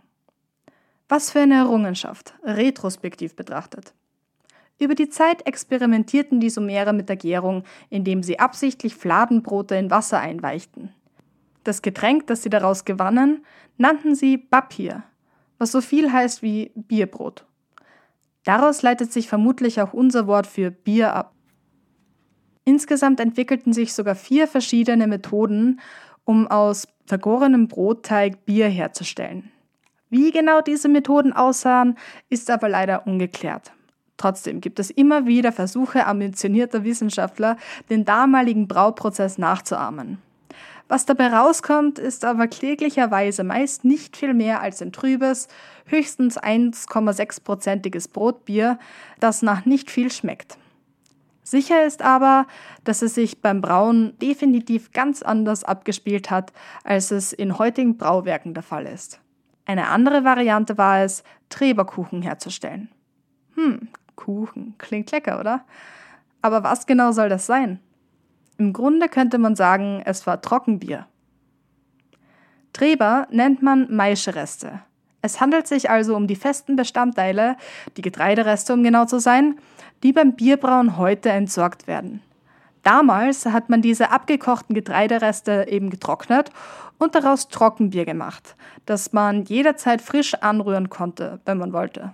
Was 1.09 1.31
für 1.31 1.41
eine 1.41 1.55
Errungenschaft, 1.55 2.33
retrospektiv 2.43 3.35
betrachtet. 3.35 3.93
Über 4.79 4.95
die 4.95 5.09
Zeit 5.09 5.45
experimentierten 5.45 6.39
die 6.39 6.49
Sumerer 6.49 6.93
mit 6.93 7.09
der 7.09 7.15
Gärung, 7.15 7.63
indem 7.89 8.23
sie 8.23 8.39
absichtlich 8.39 8.95
Fladenbrote 8.95 9.75
in 9.75 9.91
Wasser 9.91 10.19
einweichten. 10.19 10.93
Das 11.63 11.81
Getränk, 11.81 12.27
das 12.27 12.43
sie 12.43 12.49
daraus 12.49 12.83
gewannen, 12.83 13.45
nannten 13.77 14.15
sie 14.15 14.37
Bapir, 14.37 15.03
was 15.57 15.71
so 15.71 15.81
viel 15.81 16.11
heißt 16.11 16.41
wie 16.41 16.71
Bierbrot. 16.75 17.45
Daraus 18.43 18.81
leitet 18.81 19.13
sich 19.13 19.29
vermutlich 19.29 19.81
auch 19.81 19.93
unser 19.93 20.27
Wort 20.27 20.47
für 20.47 20.71
Bier 20.71 21.13
ab. 21.13 21.32
Insgesamt 22.65 23.19
entwickelten 23.19 23.73
sich 23.73 23.93
sogar 23.93 24.15
vier 24.15 24.47
verschiedene 24.47 25.07
Methoden, 25.07 25.81
um 26.25 26.47
aus 26.47 26.87
vergorenem 27.05 27.67
Brotteig 27.67 28.45
Bier 28.45 28.69
herzustellen. 28.69 29.51
Wie 30.09 30.31
genau 30.31 30.61
diese 30.61 30.87
Methoden 30.89 31.33
aussahen, 31.33 31.97
ist 32.29 32.49
aber 32.49 32.69
leider 32.69 33.07
ungeklärt. 33.07 33.73
Trotzdem 34.15 34.61
gibt 34.61 34.79
es 34.79 34.89
immer 34.91 35.25
wieder 35.25 35.51
Versuche 35.51 36.05
ambitionierter 36.05 36.83
Wissenschaftler, 36.83 37.57
den 37.89 38.05
damaligen 38.05 38.67
Brauprozess 38.67 39.37
nachzuahmen. 39.37 40.19
Was 40.87 41.05
dabei 41.05 41.27
rauskommt, 41.27 41.97
ist 41.97 42.23
aber 42.23 42.47
kläglicherweise 42.47 43.43
meist 43.43 43.83
nicht 43.83 44.15
viel 44.15 44.33
mehr 44.33 44.61
als 44.61 44.81
ein 44.81 44.91
trübes, 44.91 45.47
höchstens 45.85 46.39
1,6-prozentiges 46.39 48.07
Brotbier, 48.11 48.77
das 49.19 49.41
nach 49.41 49.65
nicht 49.65 49.89
viel 49.89 50.11
schmeckt. 50.11 50.57
Sicher 51.43 51.85
ist 51.85 52.01
aber, 52.01 52.47
dass 52.85 53.01
es 53.01 53.15
sich 53.15 53.41
beim 53.41 53.61
Brauen 53.61 54.17
definitiv 54.19 54.91
ganz 54.91 55.21
anders 55.21 55.63
abgespielt 55.63 56.31
hat, 56.31 56.53
als 56.83 57.11
es 57.11 57.33
in 57.33 57.59
heutigen 57.59 57.97
Brauwerken 57.97 58.53
der 58.53 58.63
Fall 58.63 58.85
ist. 58.85 59.19
Eine 59.65 59.89
andere 59.89 60.23
Variante 60.23 60.77
war 60.77 61.01
es, 61.01 61.23
Treberkuchen 61.49 62.21
herzustellen. 62.21 62.89
Hm, 63.55 63.89
Kuchen, 64.15 64.75
klingt 64.77 65.11
lecker, 65.11 65.39
oder? 65.39 65.65
Aber 66.41 66.63
was 66.63 66.85
genau 66.85 67.11
soll 67.11 67.29
das 67.29 67.45
sein? 67.45 67.79
Im 68.57 68.73
Grunde 68.73 69.09
könnte 69.09 69.37
man 69.37 69.55
sagen, 69.55 70.01
es 70.05 70.25
war 70.27 70.41
Trockenbier. 70.41 71.07
Treber 72.71 73.27
nennt 73.29 73.61
man 73.61 73.93
Maischereste. 73.93 74.81
Es 75.25 75.39
handelt 75.39 75.67
sich 75.67 75.89
also 75.89 76.17
um 76.17 76.27
die 76.27 76.35
festen 76.35 76.75
Bestandteile, 76.75 77.55
die 77.95 78.01
Getreidereste 78.01 78.73
um 78.73 78.83
genau 78.83 79.05
zu 79.05 79.19
sein, 79.19 79.57
die 80.03 80.11
beim 80.11 80.33
Bierbrauen 80.33 80.97
heute 80.97 81.29
entsorgt 81.29 81.87
werden. 81.87 82.21
Damals 82.83 83.45
hat 83.45 83.69
man 83.69 83.81
diese 83.81 84.11
abgekochten 84.11 84.75
Getreidereste 84.75 85.67
eben 85.69 85.89
getrocknet 85.89 86.51
und 86.99 87.15
daraus 87.15 87.47
Trockenbier 87.47 88.03
gemacht, 88.03 88.57
das 88.85 89.13
man 89.13 89.45
jederzeit 89.45 90.01
frisch 90.01 90.33
anrühren 90.33 90.89
konnte, 90.89 91.39
wenn 91.45 91.57
man 91.57 91.71
wollte. 91.71 92.13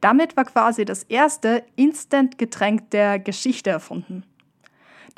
Damit 0.00 0.36
war 0.36 0.44
quasi 0.44 0.84
das 0.84 1.02
erste 1.02 1.64
Instant-Getränk 1.74 2.88
der 2.90 3.18
Geschichte 3.18 3.70
erfunden. 3.70 4.22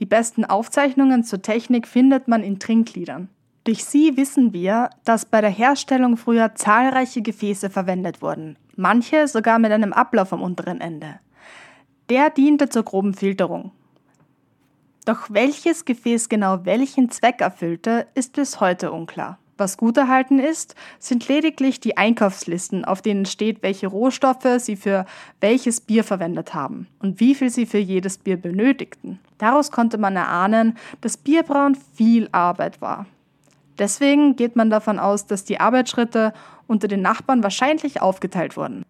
Die 0.00 0.06
besten 0.06 0.46
Aufzeichnungen 0.46 1.22
zur 1.22 1.42
Technik 1.42 1.86
findet 1.86 2.28
man 2.28 2.42
in 2.42 2.58
Trinkliedern. 2.58 3.28
Durch 3.66 3.84
sie 3.84 4.16
wissen 4.16 4.52
wir, 4.52 4.90
dass 5.02 5.24
bei 5.24 5.40
der 5.40 5.50
Herstellung 5.50 6.16
früher 6.16 6.54
zahlreiche 6.54 7.20
Gefäße 7.20 7.68
verwendet 7.68 8.22
wurden, 8.22 8.56
manche 8.76 9.26
sogar 9.26 9.58
mit 9.58 9.72
einem 9.72 9.92
Ablauf 9.92 10.32
am 10.32 10.40
unteren 10.40 10.80
Ende. 10.80 11.18
Der 12.08 12.30
diente 12.30 12.68
zur 12.68 12.84
groben 12.84 13.12
Filterung. 13.12 13.72
Doch 15.04 15.30
welches 15.30 15.84
Gefäß 15.84 16.28
genau 16.28 16.64
welchen 16.64 17.10
Zweck 17.10 17.40
erfüllte, 17.40 18.06
ist 18.14 18.34
bis 18.34 18.60
heute 18.60 18.92
unklar. 18.92 19.40
Was 19.58 19.76
gut 19.76 19.96
erhalten 19.96 20.38
ist, 20.38 20.76
sind 21.00 21.26
lediglich 21.26 21.80
die 21.80 21.96
Einkaufslisten, 21.96 22.84
auf 22.84 23.02
denen 23.02 23.26
steht, 23.26 23.64
welche 23.64 23.88
Rohstoffe 23.88 24.46
sie 24.58 24.76
für 24.76 25.06
welches 25.40 25.80
Bier 25.80 26.04
verwendet 26.04 26.54
haben 26.54 26.86
und 27.00 27.18
wie 27.18 27.34
viel 27.34 27.50
sie 27.50 27.66
für 27.66 27.78
jedes 27.78 28.18
Bier 28.18 28.36
benötigten. 28.36 29.18
Daraus 29.38 29.72
konnte 29.72 29.98
man 29.98 30.14
erahnen, 30.14 30.78
dass 31.00 31.16
Bierbrauen 31.16 31.76
viel 31.96 32.28
Arbeit 32.30 32.80
war. 32.80 33.06
Deswegen 33.78 34.36
geht 34.36 34.56
man 34.56 34.70
davon 34.70 34.98
aus, 34.98 35.26
dass 35.26 35.44
die 35.44 35.60
Arbeitsschritte 35.60 36.32
unter 36.66 36.88
den 36.88 37.02
Nachbarn 37.02 37.42
wahrscheinlich 37.42 38.00
aufgeteilt 38.00 38.56
wurden. 38.56 38.84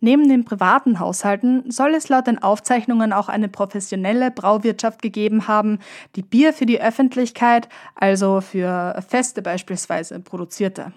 Neben 0.00 0.28
den 0.28 0.44
privaten 0.44 1.00
Haushalten 1.00 1.70
soll 1.70 1.94
es 1.94 2.08
laut 2.10 2.26
den 2.26 2.42
Aufzeichnungen 2.42 3.12
auch 3.12 3.28
eine 3.28 3.48
professionelle 3.48 4.30
Brauwirtschaft 4.30 5.00
gegeben 5.00 5.48
haben, 5.48 5.78
die 6.16 6.22
Bier 6.22 6.52
für 6.52 6.66
die 6.66 6.80
Öffentlichkeit, 6.80 7.68
also 7.94 8.42
für 8.42 9.02
Feste 9.08 9.40
beispielsweise, 9.40 10.20
produzierte. 10.20 10.92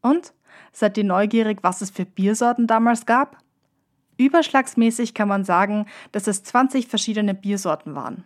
Und? 0.00 0.32
Seid 0.72 0.96
ihr 0.98 1.04
neugierig, 1.04 1.58
was 1.62 1.82
es 1.82 1.90
für 1.90 2.04
Biersorten 2.04 2.66
damals 2.66 3.04
gab? 3.04 3.36
Überschlagsmäßig 4.16 5.14
kann 5.14 5.28
man 5.28 5.44
sagen, 5.44 5.86
dass 6.12 6.26
es 6.26 6.42
20 6.42 6.88
verschiedene 6.88 7.34
Biersorten 7.34 7.94
waren. 7.94 8.24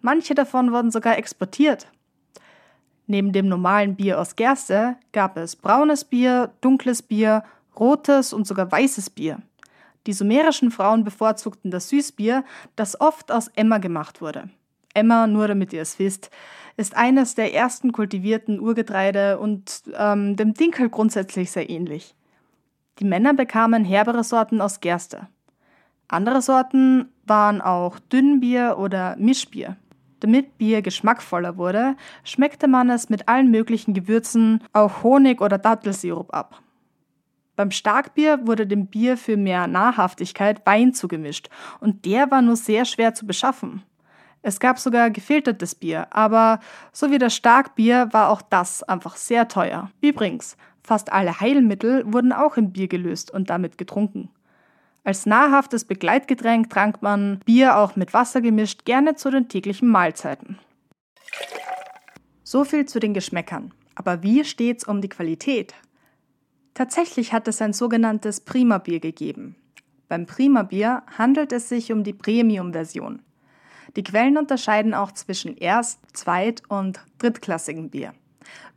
Manche 0.00 0.34
davon 0.34 0.72
wurden 0.72 0.90
sogar 0.90 1.18
exportiert. 1.18 1.88
Neben 3.10 3.32
dem 3.32 3.48
normalen 3.48 3.96
Bier 3.96 4.20
aus 4.20 4.36
Gerste 4.36 4.94
gab 5.10 5.36
es 5.36 5.56
braunes 5.56 6.04
Bier, 6.04 6.52
dunkles 6.60 7.02
Bier, 7.02 7.42
rotes 7.74 8.32
und 8.32 8.46
sogar 8.46 8.70
weißes 8.70 9.10
Bier. 9.10 9.42
Die 10.06 10.12
sumerischen 10.12 10.70
Frauen 10.70 11.02
bevorzugten 11.02 11.72
das 11.72 11.88
Süßbier, 11.88 12.44
das 12.76 13.00
oft 13.00 13.32
aus 13.32 13.48
Emmer 13.56 13.80
gemacht 13.80 14.20
wurde. 14.20 14.48
Emmer, 14.94 15.26
nur 15.26 15.48
damit 15.48 15.72
ihr 15.72 15.82
es 15.82 15.98
wisst, 15.98 16.30
ist 16.76 16.96
eines 16.96 17.34
der 17.34 17.52
ersten 17.52 17.90
kultivierten 17.90 18.60
Urgetreide 18.60 19.40
und 19.40 19.82
ähm, 19.98 20.36
dem 20.36 20.54
Dinkel 20.54 20.88
grundsätzlich 20.88 21.50
sehr 21.50 21.68
ähnlich. 21.68 22.14
Die 23.00 23.04
Männer 23.04 23.34
bekamen 23.34 23.84
herbere 23.84 24.22
Sorten 24.22 24.60
aus 24.60 24.78
Gerste. 24.78 25.26
Andere 26.06 26.42
Sorten 26.42 27.08
waren 27.26 27.60
auch 27.60 27.98
Dünnbier 27.98 28.76
oder 28.78 29.16
Mischbier. 29.16 29.76
Damit 30.20 30.58
Bier 30.58 30.82
geschmackvoller 30.82 31.56
wurde, 31.56 31.96
schmeckte 32.24 32.68
man 32.68 32.90
es 32.90 33.08
mit 33.08 33.28
allen 33.28 33.50
möglichen 33.50 33.94
Gewürzen, 33.94 34.62
auch 34.72 35.02
Honig 35.02 35.40
oder 35.40 35.58
Dattelsirup 35.58 36.32
ab. 36.32 36.62
Beim 37.56 37.70
Starkbier 37.70 38.46
wurde 38.46 38.66
dem 38.66 38.86
Bier 38.86 39.16
für 39.16 39.36
mehr 39.36 39.66
Nahrhaftigkeit 39.66 40.64
Wein 40.64 40.94
zugemischt 40.94 41.48
und 41.80 42.04
der 42.04 42.30
war 42.30 42.42
nur 42.42 42.56
sehr 42.56 42.84
schwer 42.84 43.14
zu 43.14 43.26
beschaffen. 43.26 43.82
Es 44.42 44.60
gab 44.60 44.78
sogar 44.78 45.10
gefiltertes 45.10 45.74
Bier, 45.74 46.06
aber 46.10 46.60
so 46.92 47.10
wie 47.10 47.18
das 47.18 47.34
Starkbier 47.34 48.08
war 48.12 48.30
auch 48.30 48.40
das 48.40 48.82
einfach 48.82 49.16
sehr 49.16 49.48
teuer. 49.48 49.90
Übrigens, 50.00 50.56
fast 50.82 51.12
alle 51.12 51.40
Heilmittel 51.40 52.10
wurden 52.10 52.32
auch 52.32 52.56
im 52.56 52.72
Bier 52.72 52.88
gelöst 52.88 53.30
und 53.30 53.50
damit 53.50 53.76
getrunken. 53.76 54.30
Als 55.02 55.26
nahrhaftes 55.26 55.84
Begleitgetränk 55.84 56.68
trank 56.70 57.00
man 57.02 57.40
Bier 57.46 57.78
auch 57.78 57.96
mit 57.96 58.12
Wasser 58.12 58.40
gemischt, 58.40 58.84
gerne 58.84 59.14
zu 59.14 59.30
den 59.30 59.48
täglichen 59.48 59.88
Mahlzeiten. 59.88 60.58
So 62.44 62.64
viel 62.64 62.86
zu 62.86 63.00
den 63.00 63.14
Geschmäckern. 63.14 63.72
Aber 63.94 64.22
wie 64.22 64.44
steht's 64.44 64.84
um 64.84 65.00
die 65.00 65.08
Qualität? 65.08 65.74
Tatsächlich 66.74 67.32
hat 67.32 67.48
es 67.48 67.60
ein 67.62 67.72
sogenanntes 67.72 68.40
Prima-Bier 68.40 69.00
gegeben. 69.00 69.56
Beim 70.08 70.26
Prima-Bier 70.26 71.02
handelt 71.18 71.52
es 71.52 71.68
sich 71.68 71.92
um 71.92 72.04
die 72.04 72.12
Premium-Version. 72.12 73.22
Die 73.96 74.02
Quellen 74.02 74.38
unterscheiden 74.38 74.94
auch 74.94 75.12
zwischen 75.12 75.56
Erst-, 75.56 76.00
Zweit- 76.12 76.62
und 76.68 77.00
Drittklassigen 77.18 77.90
Bier. 77.90 78.14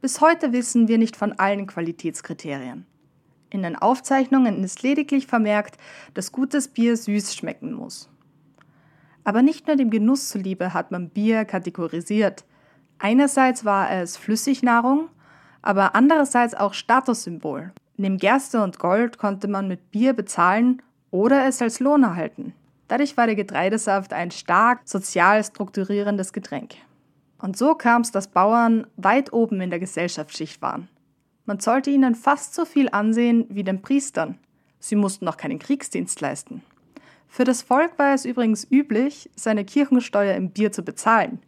Bis 0.01 0.21
heute 0.21 0.51
wissen 0.53 0.87
wir 0.87 0.97
nicht 0.97 1.15
von 1.15 1.33
allen 1.33 1.67
Qualitätskriterien. 1.67 2.85
In 3.53 3.61
den 3.61 3.75
Aufzeichnungen 3.75 4.63
ist 4.63 4.81
lediglich 4.81 5.27
vermerkt, 5.27 5.77
dass 6.15 6.31
gutes 6.31 6.69
Bier 6.69 6.97
süß 6.97 7.35
schmecken 7.35 7.71
muss. 7.71 8.09
Aber 9.23 9.43
nicht 9.43 9.67
nur 9.67 9.75
dem 9.75 9.91
Genuss 9.91 10.29
zuliebe 10.29 10.73
hat 10.73 10.89
man 10.89 11.09
Bier 11.09 11.45
kategorisiert. 11.45 12.45
Einerseits 12.97 13.63
war 13.63 13.91
es 13.91 14.17
Flüssignahrung, 14.17 15.07
aber 15.61 15.93
andererseits 15.93 16.55
auch 16.55 16.73
Statussymbol. 16.73 17.73
Neben 17.95 18.17
Gerste 18.17 18.63
und 18.63 18.79
Gold 18.79 19.19
konnte 19.19 19.47
man 19.47 19.67
mit 19.67 19.91
Bier 19.91 20.13
bezahlen 20.13 20.81
oder 21.11 21.45
es 21.45 21.61
als 21.61 21.79
Lohn 21.79 22.01
erhalten. 22.01 22.55
Dadurch 22.87 23.15
war 23.17 23.27
der 23.27 23.35
Getreidesaft 23.35 24.13
ein 24.13 24.31
stark 24.31 24.79
sozial 24.85 25.43
strukturierendes 25.43 26.33
Getränk. 26.33 26.73
Und 27.37 27.55
so 27.55 27.75
kam 27.75 28.01
es, 28.01 28.09
dass 28.09 28.29
Bauern 28.29 28.87
weit 28.97 29.31
oben 29.31 29.61
in 29.61 29.69
der 29.69 29.79
Gesellschaftsschicht 29.79 30.59
waren. 30.63 30.89
Man 31.45 31.59
sollte 31.59 31.89
ihnen 31.89 32.15
fast 32.15 32.53
so 32.53 32.65
viel 32.65 32.89
ansehen 32.89 33.45
wie 33.49 33.63
den 33.63 33.81
Priestern. 33.81 34.37
Sie 34.79 34.95
mussten 34.95 35.27
auch 35.27 35.37
keinen 35.37 35.59
Kriegsdienst 35.59 36.21
leisten. 36.21 36.63
Für 37.27 37.43
das 37.43 37.61
Volk 37.61 37.97
war 37.97 38.13
es 38.13 38.25
übrigens 38.25 38.67
üblich, 38.69 39.29
seine 39.35 39.65
Kirchensteuer 39.65 40.35
im 40.35 40.51
Bier 40.51 40.71
zu 40.71 40.83
bezahlen. 40.83 41.39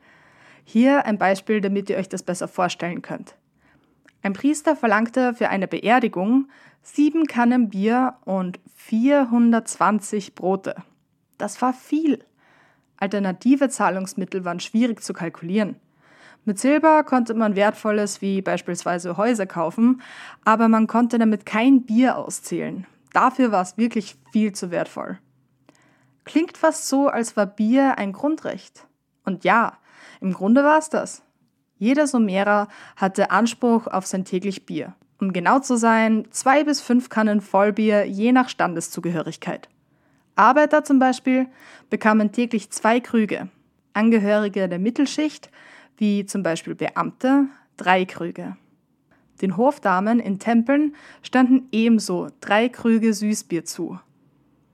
Hier 0.63 1.05
ein 1.05 1.17
Beispiel, 1.17 1.61
damit 1.61 1.89
ihr 1.89 1.97
euch 1.97 2.09
das 2.09 2.23
besser 2.23 2.47
vorstellen 2.47 3.01
könnt. 3.01 3.35
Ein 4.23 4.33
Priester 4.33 4.75
verlangte 4.75 5.35
für 5.35 5.49
eine 5.49 5.67
Beerdigung 5.67 6.47
sieben 6.81 7.25
Kannen 7.27 7.69
Bier 7.69 8.15
und 8.25 8.59
420 8.75 10.33
Brote. 10.33 10.75
Das 11.37 11.61
war 11.61 11.73
viel. 11.73 12.23
Alternative 12.97 13.69
Zahlungsmittel 13.69 14.45
waren 14.45 14.59
schwierig 14.59 15.03
zu 15.03 15.13
kalkulieren. 15.13 15.75
Mit 16.45 16.59
Silber 16.59 17.03
konnte 17.03 17.33
man 17.33 17.55
Wertvolles 17.55 18.21
wie 18.21 18.41
beispielsweise 18.43 19.17
Häuser 19.17 19.47
kaufen, 19.47 20.01
aber 20.43 20.67
man 20.67 20.85
konnte 20.85 21.17
damit 21.17 21.45
kein 21.45 21.81
Bier 21.81 22.17
auszählen. 22.17 22.85
Dafür 23.13 23.51
war 23.51 23.63
es 23.63 23.77
wirklich 23.77 24.15
viel 24.31 24.51
zu 24.51 24.69
wertvoll. 24.69 25.17
Klingt 26.23 26.57
fast 26.57 26.87
so, 26.87 27.07
als 27.07 27.35
war 27.35 27.47
Bier 27.47 27.97
ein 27.97 28.13
Grundrecht. 28.13 28.85
Und 29.23 29.43
ja, 29.43 29.73
im 30.21 30.33
Grunde 30.33 30.63
war 30.63 30.77
es 30.77 30.89
das. 30.89 31.23
Jeder 31.77 32.05
Sumerer 32.05 32.67
hatte 32.95 33.31
Anspruch 33.31 33.87
auf 33.87 34.05
sein 34.05 34.23
täglich 34.23 34.67
Bier. 34.67 34.93
Um 35.19 35.33
genau 35.33 35.59
zu 35.59 35.77
sein, 35.77 36.27
zwei 36.29 36.63
bis 36.63 36.79
fünf 36.79 37.09
Kannen 37.09 37.41
Vollbier 37.41 38.05
je 38.05 38.31
nach 38.31 38.49
Standeszugehörigkeit. 38.49 39.69
Arbeiter 40.35 40.83
zum 40.83 40.99
Beispiel 40.99 41.47
bekamen 41.89 42.31
täglich 42.31 42.69
zwei 42.69 42.99
Krüge. 42.99 43.49
Angehörige 43.93 44.67
der 44.67 44.79
Mittelschicht 44.79 45.49
wie 45.97 46.25
zum 46.25 46.43
Beispiel 46.43 46.75
Beamte, 46.75 47.47
drei 47.77 48.05
Krüge. 48.05 48.55
Den 49.41 49.57
Hofdamen 49.57 50.19
in 50.19 50.39
Tempeln 50.39 50.95
standen 51.21 51.67
ebenso 51.71 52.29
drei 52.39 52.69
Krüge 52.69 53.13
Süßbier 53.13 53.65
zu. 53.65 53.99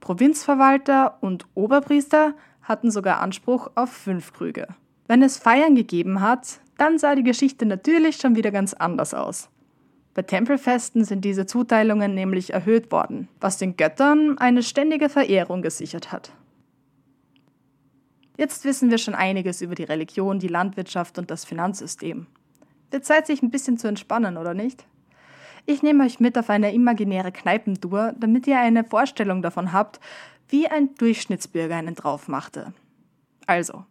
Provinzverwalter 0.00 1.18
und 1.20 1.46
Oberpriester 1.54 2.34
hatten 2.62 2.90
sogar 2.90 3.20
Anspruch 3.20 3.70
auf 3.74 3.90
fünf 3.90 4.32
Krüge. 4.32 4.68
Wenn 5.06 5.22
es 5.22 5.36
Feiern 5.38 5.74
gegeben 5.74 6.20
hat, 6.20 6.60
dann 6.78 6.98
sah 6.98 7.14
die 7.14 7.22
Geschichte 7.22 7.66
natürlich 7.66 8.16
schon 8.16 8.36
wieder 8.36 8.50
ganz 8.50 8.72
anders 8.74 9.14
aus. 9.14 9.48
Bei 10.14 10.22
Tempelfesten 10.22 11.04
sind 11.04 11.24
diese 11.24 11.46
Zuteilungen 11.46 12.14
nämlich 12.14 12.52
erhöht 12.52 12.92
worden, 12.92 13.28
was 13.40 13.58
den 13.58 13.76
Göttern 13.76 14.36
eine 14.38 14.62
ständige 14.62 15.08
Verehrung 15.08 15.62
gesichert 15.62 16.12
hat. 16.12 16.32
Jetzt 18.36 18.64
wissen 18.64 18.90
wir 18.90 18.98
schon 18.98 19.14
einiges 19.14 19.60
über 19.60 19.74
die 19.74 19.84
Religion, 19.84 20.38
die 20.38 20.48
Landwirtschaft 20.48 21.18
und 21.18 21.30
das 21.30 21.44
Finanzsystem. 21.44 22.26
Wird 22.90 23.04
Zeit, 23.04 23.26
sich 23.26 23.42
ein 23.42 23.50
bisschen 23.50 23.78
zu 23.78 23.88
entspannen, 23.88 24.36
oder 24.36 24.54
nicht? 24.54 24.84
Ich 25.64 25.82
nehme 25.82 26.04
euch 26.04 26.18
mit 26.18 26.36
auf 26.36 26.50
eine 26.50 26.74
imaginäre 26.74 27.30
Kneipentour, 27.30 28.14
damit 28.18 28.46
ihr 28.46 28.58
eine 28.58 28.84
Vorstellung 28.84 29.42
davon 29.42 29.72
habt, 29.72 30.00
wie 30.48 30.66
ein 30.66 30.94
Durchschnittsbürger 30.96 31.76
einen 31.76 31.94
drauf 31.94 32.28
machte. 32.28 32.72
Also, 33.46 33.84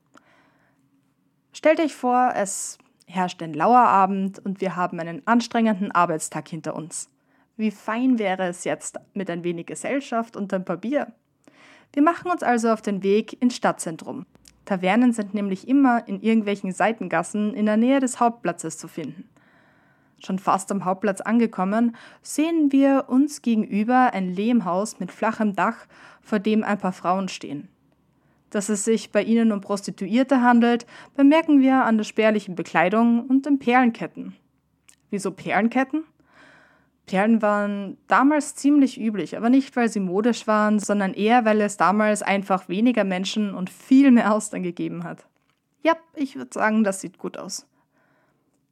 stellt 1.53 1.79
euch 1.79 1.95
vor, 1.95 2.33
es 2.35 2.77
herrscht 3.07 3.41
ein 3.41 3.53
lauer 3.53 3.79
Abend 3.79 4.39
und 4.39 4.61
wir 4.61 4.75
haben 4.75 4.99
einen 4.99 5.25
anstrengenden 5.27 5.91
Arbeitstag 5.91 6.47
hinter 6.47 6.75
uns. 6.75 7.09
Wie 7.57 7.71
fein 7.71 8.19
wäre 8.19 8.47
es 8.47 8.63
jetzt 8.63 8.99
mit 9.13 9.29
ein 9.29 9.43
wenig 9.43 9.67
Gesellschaft 9.67 10.35
und 10.35 10.53
ein 10.53 10.65
paar 10.65 10.77
Bier? 10.77 11.13
Wir 11.93 12.01
machen 12.01 12.31
uns 12.31 12.41
also 12.41 12.69
auf 12.69 12.81
den 12.81 13.03
Weg 13.03 13.41
ins 13.41 13.55
Stadtzentrum. 13.55 14.25
Tavernen 14.65 15.11
sind 15.11 15.33
nämlich 15.33 15.67
immer 15.67 16.07
in 16.07 16.21
irgendwelchen 16.21 16.71
Seitengassen 16.71 17.53
in 17.53 17.65
der 17.65 17.77
Nähe 17.77 17.99
des 17.99 18.19
Hauptplatzes 18.19 18.77
zu 18.77 18.87
finden. 18.87 19.27
Schon 20.19 20.39
fast 20.39 20.71
am 20.71 20.85
Hauptplatz 20.85 21.19
angekommen, 21.19 21.95
sehen 22.21 22.71
wir 22.71 23.05
uns 23.07 23.41
gegenüber 23.41 24.13
ein 24.13 24.33
Lehmhaus 24.33 24.99
mit 24.99 25.11
flachem 25.11 25.55
Dach, 25.55 25.87
vor 26.21 26.39
dem 26.39 26.63
ein 26.63 26.77
paar 26.77 26.93
Frauen 26.93 27.27
stehen. 27.27 27.67
Dass 28.51 28.69
es 28.69 28.85
sich 28.85 29.11
bei 29.11 29.23
ihnen 29.23 29.51
um 29.51 29.61
Prostituierte 29.61 30.41
handelt, 30.41 30.85
bemerken 31.15 31.59
wir 31.61 31.83
an 31.85 31.97
der 31.97 32.03
spärlichen 32.03 32.55
Bekleidung 32.55 33.25
und 33.27 33.45
den 33.45 33.59
Perlenketten. 33.59 34.35
Wieso 35.09 35.31
Perlenketten? 35.31 36.03
Perlen 37.05 37.41
waren 37.41 37.97
damals 38.07 38.55
ziemlich 38.55 38.99
üblich, 38.99 39.35
aber 39.35 39.49
nicht, 39.49 39.75
weil 39.75 39.89
sie 39.89 39.99
modisch 39.99 40.47
waren, 40.47 40.79
sondern 40.79 41.13
eher, 41.13 41.45
weil 41.45 41.59
es 41.61 41.77
damals 41.77 42.21
einfach 42.21 42.69
weniger 42.69 43.03
Menschen 43.03 43.53
und 43.53 43.69
viel 43.69 44.11
mehr 44.11 44.33
Austern 44.33 44.63
gegeben 44.63 45.03
hat. 45.03 45.25
Ja, 45.83 45.95
ich 46.15 46.35
würde 46.35 46.53
sagen, 46.53 46.83
das 46.83 47.01
sieht 47.01 47.17
gut 47.17 47.37
aus. 47.37 47.65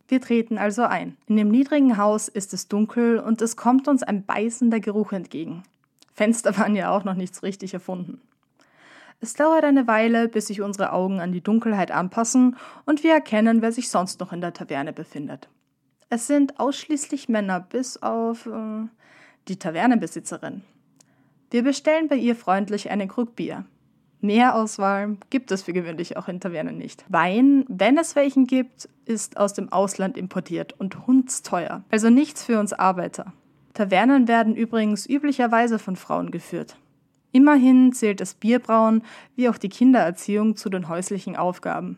Wir 0.07 0.21
treten 0.21 0.57
also 0.57 0.83
ein. 0.83 1.17
In 1.27 1.38
dem 1.38 1.50
niedrigen 1.50 1.98
Haus 1.98 2.27
ist 2.27 2.53
es 2.53 2.67
dunkel 2.67 3.19
und 3.19 3.41
es 3.41 3.55
kommt 3.55 3.88
uns 3.88 4.03
ein 4.03 4.25
beißender 4.25 4.79
Geruch 4.79 5.12
entgegen. 5.12 5.63
Fenster 6.13 6.57
waren 6.57 6.75
ja 6.75 6.91
auch 6.91 7.03
noch 7.03 7.15
nicht 7.15 7.36
so 7.36 7.41
richtig 7.41 7.74
erfunden. 7.74 8.21
Es 9.21 9.33
dauert 9.33 9.65
eine 9.65 9.86
Weile, 9.86 10.29
bis 10.29 10.48
sich 10.48 10.62
unsere 10.62 10.93
Augen 10.93 11.19
an 11.19 11.33
die 11.33 11.41
Dunkelheit 11.41 11.91
anpassen 11.91 12.55
und 12.86 13.03
wir 13.03 13.13
erkennen, 13.13 13.62
wer 13.62 13.71
sich 13.71 13.89
sonst 13.89 14.19
noch 14.21 14.31
in 14.31 14.39
der 14.39 14.53
Taverne 14.53 14.93
befindet. 14.93 15.50
Es 16.09 16.25
sind 16.25 16.59
ausschließlich 16.59 17.29
Männer, 17.29 17.59
bis 17.59 18.01
auf 18.01 18.47
äh, 18.47 18.87
die 19.47 19.57
Tavernenbesitzerin. 19.57 20.63
Wir 21.51 21.63
bestellen 21.63 22.07
bei 22.07 22.15
ihr 22.15 22.35
freundlich 22.35 22.89
einen 22.89 23.07
Krug 23.07 23.35
Bier. 23.35 23.65
Mehr 24.21 24.55
Auswahl 24.55 25.17
gibt 25.29 25.51
es 25.51 25.63
für 25.63 25.72
gewöhnlich 25.72 26.17
auch 26.17 26.27
in 26.27 26.41
Tavernen 26.41 26.77
nicht. 26.77 27.05
Wein, 27.07 27.63
wenn 27.69 27.98
es 27.98 28.15
welchen 28.15 28.48
gibt, 28.48 28.89
ist 29.05 29.37
aus 29.37 29.53
dem 29.53 29.72
Ausland 29.72 30.17
importiert 30.17 30.74
und 30.77 31.07
hundsteuer, 31.07 31.83
also 31.89 32.09
nichts 32.09 32.43
für 32.43 32.59
uns 32.59 32.74
Arbeiter. 32.74 33.31
Tavernen 33.74 34.27
werden 34.27 34.55
übrigens 34.55 35.07
üblicherweise 35.07 35.79
von 35.79 35.95
Frauen 35.95 36.31
geführt. 36.31 36.75
Immerhin 37.31 37.93
zählt 37.93 38.19
das 38.19 38.33
Bierbrauen 38.33 39.03
wie 39.35 39.48
auch 39.48 39.57
die 39.57 39.69
Kindererziehung 39.69 40.55
zu 40.57 40.69
den 40.69 40.89
häuslichen 40.89 41.35
Aufgaben. 41.35 41.98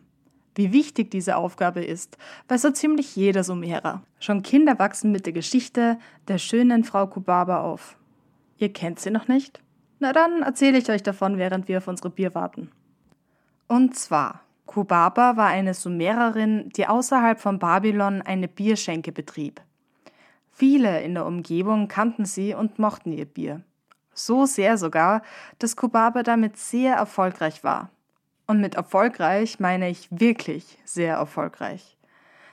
Wie 0.54 0.72
wichtig 0.72 1.10
diese 1.10 1.36
Aufgabe 1.36 1.82
ist, 1.82 2.18
weiß 2.48 2.62
so 2.62 2.70
ziemlich 2.70 3.16
jeder 3.16 3.42
Sumerer. 3.42 4.02
Schon 4.20 4.42
Kinder 4.42 4.78
wachsen 4.78 5.10
mit 5.10 5.24
der 5.24 5.32
Geschichte 5.32 5.98
der 6.28 6.38
schönen 6.38 6.84
Frau 6.84 7.06
Kubaba 7.06 7.62
auf. 7.62 7.96
Ihr 8.58 8.72
kennt 8.72 9.00
sie 9.00 9.10
noch 9.10 9.28
nicht? 9.28 9.60
Na 9.98 10.12
dann 10.12 10.42
erzähle 10.42 10.78
ich 10.78 10.90
euch 10.90 11.02
davon, 11.02 11.38
während 11.38 11.68
wir 11.68 11.78
auf 11.78 11.88
unsere 11.88 12.10
Bier 12.10 12.34
warten. 12.34 12.70
Und 13.66 13.96
zwar, 13.96 14.42
Kubaba 14.66 15.36
war 15.36 15.48
eine 15.48 15.74
Sumererin, 15.74 16.68
die 16.76 16.86
außerhalb 16.86 17.40
von 17.40 17.58
Babylon 17.58 18.20
eine 18.20 18.48
Bierschenke 18.48 19.12
betrieb. 19.12 19.60
Viele 20.50 21.00
in 21.02 21.14
der 21.14 21.24
Umgebung 21.24 21.88
kannten 21.88 22.26
sie 22.26 22.54
und 22.54 22.78
mochten 22.78 23.12
ihr 23.12 23.24
Bier. 23.24 23.62
So 24.12 24.44
sehr 24.44 24.76
sogar, 24.76 25.22
dass 25.58 25.76
Kubaba 25.76 26.22
damit 26.22 26.58
sehr 26.58 26.94
erfolgreich 26.94 27.64
war. 27.64 27.90
Und 28.52 28.60
mit 28.60 28.74
erfolgreich 28.74 29.60
meine 29.60 29.88
ich 29.88 30.08
wirklich 30.10 30.76
sehr 30.84 31.14
erfolgreich. 31.14 31.96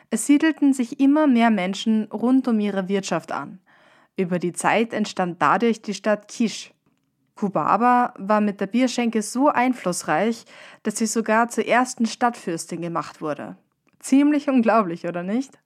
Es 0.10 0.26
siedelten 0.26 0.72
sich 0.72 1.02
immer 1.02 1.28
mehr 1.28 1.50
Menschen 1.50 2.06
rund 2.06 2.48
um 2.48 2.58
ihre 2.62 2.88
Wirtschaft 2.88 3.34
an. 3.34 3.60
Über 4.16 4.40
die 4.40 4.54
Zeit 4.54 4.94
entstand 4.94 5.42
dadurch 5.42 5.82
die 5.82 5.94
Stadt 5.94 6.30
Kisch. 6.30 6.74
Kubaba 7.36 8.14
war 8.18 8.40
mit 8.40 8.62
der 8.62 8.68
Bierschenke 8.68 9.22
so 9.22 9.50
einflussreich, 9.50 10.46
dass 10.84 10.96
sie 10.96 11.06
sogar 11.06 11.50
zur 11.50 11.66
ersten 11.66 12.06
Stadtfürstin 12.06 12.82
gemacht 12.82 13.20
wurde. 13.20 13.58
Ziemlich 14.00 14.48
unglaublich, 14.48 15.06
oder 15.06 15.24
nicht? 15.24 15.60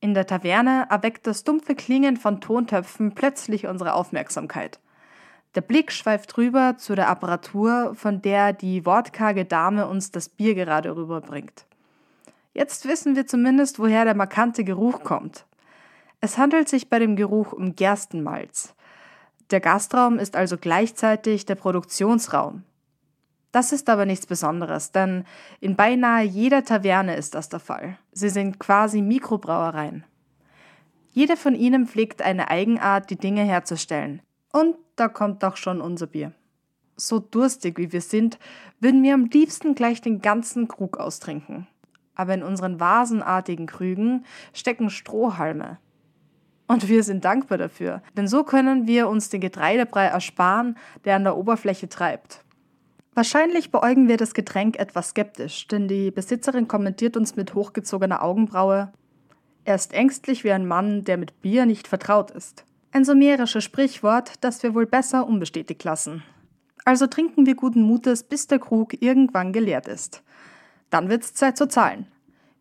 In 0.00 0.12
der 0.12 0.26
Taverne 0.26 0.88
erweckt 0.90 1.26
das 1.26 1.42
dumpfe 1.42 1.74
Klingen 1.74 2.18
von 2.18 2.42
Tontöpfen 2.42 3.14
plötzlich 3.14 3.66
unsere 3.66 3.94
Aufmerksamkeit. 3.94 4.78
Der 5.54 5.60
Blick 5.60 5.92
schweift 5.92 6.38
rüber 6.38 6.76
zu 6.78 6.94
der 6.94 7.08
Apparatur, 7.08 7.94
von 7.94 8.22
der 8.22 8.52
die 8.52 8.86
wortkarge 8.86 9.44
Dame 9.44 9.86
uns 9.86 10.10
das 10.10 10.28
Bier 10.30 10.54
gerade 10.54 10.96
rüberbringt. 10.96 11.66
Jetzt 12.54 12.86
wissen 12.86 13.16
wir 13.16 13.26
zumindest, 13.26 13.78
woher 13.78 14.04
der 14.04 14.14
markante 14.14 14.64
Geruch 14.64 15.02
kommt. 15.02 15.44
Es 16.20 16.38
handelt 16.38 16.68
sich 16.68 16.88
bei 16.88 16.98
dem 16.98 17.16
Geruch 17.16 17.52
um 17.52 17.74
Gerstenmalz. 17.76 18.74
Der 19.50 19.60
Gastraum 19.60 20.18
ist 20.18 20.36
also 20.36 20.56
gleichzeitig 20.56 21.44
der 21.44 21.56
Produktionsraum. 21.56 22.62
Das 23.50 23.72
ist 23.72 23.90
aber 23.90 24.06
nichts 24.06 24.24
Besonderes, 24.24 24.92
denn 24.92 25.24
in 25.60 25.76
beinahe 25.76 26.24
jeder 26.24 26.64
Taverne 26.64 27.16
ist 27.16 27.34
das 27.34 27.50
der 27.50 27.60
Fall. 27.60 27.98
Sie 28.12 28.30
sind 28.30 28.58
quasi 28.58 29.02
Mikrobrauereien. 29.02 30.04
Jede 31.10 31.36
von 31.36 31.54
ihnen 31.54 31.86
pflegt 31.86 32.22
eine 32.22 32.48
Eigenart, 32.48 33.10
die 33.10 33.16
Dinge 33.16 33.42
herzustellen. 33.42 34.22
Und 34.52 34.76
da 34.96 35.08
kommt 35.08 35.44
auch 35.44 35.56
schon 35.56 35.80
unser 35.80 36.06
Bier. 36.06 36.32
So 36.96 37.18
durstig 37.18 37.78
wie 37.78 37.92
wir 37.92 38.02
sind, 38.02 38.38
würden 38.80 39.02
wir 39.02 39.14
am 39.14 39.24
liebsten 39.24 39.74
gleich 39.74 40.00
den 40.00 40.20
ganzen 40.20 40.68
Krug 40.68 40.98
austrinken. 40.98 41.66
Aber 42.14 42.34
in 42.34 42.42
unseren 42.42 42.78
vasenartigen 42.78 43.66
Krügen 43.66 44.24
stecken 44.52 44.90
Strohhalme. 44.90 45.78
Und 46.68 46.88
wir 46.88 47.02
sind 47.02 47.24
dankbar 47.24 47.58
dafür, 47.58 48.02
denn 48.16 48.28
so 48.28 48.44
können 48.44 48.86
wir 48.86 49.08
uns 49.08 49.30
den 49.30 49.40
Getreidebrei 49.40 50.04
ersparen, 50.04 50.76
der 51.04 51.16
an 51.16 51.24
der 51.24 51.36
Oberfläche 51.36 51.88
treibt. 51.88 52.44
Wahrscheinlich 53.14 53.70
beäugen 53.70 54.08
wir 54.08 54.16
das 54.16 54.32
Getränk 54.32 54.78
etwas 54.78 55.10
skeptisch, 55.10 55.66
denn 55.68 55.86
die 55.86 56.10
Besitzerin 56.10 56.68
kommentiert 56.68 57.16
uns 57.16 57.36
mit 57.36 57.54
hochgezogener 57.54 58.22
Augenbraue. 58.22 58.90
Er 59.64 59.74
ist 59.74 59.92
ängstlich 59.92 60.44
wie 60.44 60.52
ein 60.52 60.66
Mann, 60.66 61.04
der 61.04 61.18
mit 61.18 61.42
Bier 61.42 61.66
nicht 61.66 61.88
vertraut 61.88 62.30
ist. 62.30 62.64
Ein 62.94 63.06
sumerisches 63.06 63.64
Sprichwort, 63.64 64.34
das 64.42 64.62
wir 64.62 64.74
wohl 64.74 64.84
besser 64.84 65.26
unbestätigt 65.26 65.82
lassen. 65.82 66.22
Also 66.84 67.06
trinken 67.06 67.46
wir 67.46 67.54
guten 67.54 67.80
Mutes, 67.80 68.22
bis 68.22 68.48
der 68.48 68.58
Krug 68.58 69.00
irgendwann 69.00 69.54
geleert 69.54 69.88
ist. 69.88 70.22
Dann 70.90 71.08
wird's 71.08 71.32
Zeit 71.32 71.56
zu 71.56 71.66
zahlen. 71.66 72.06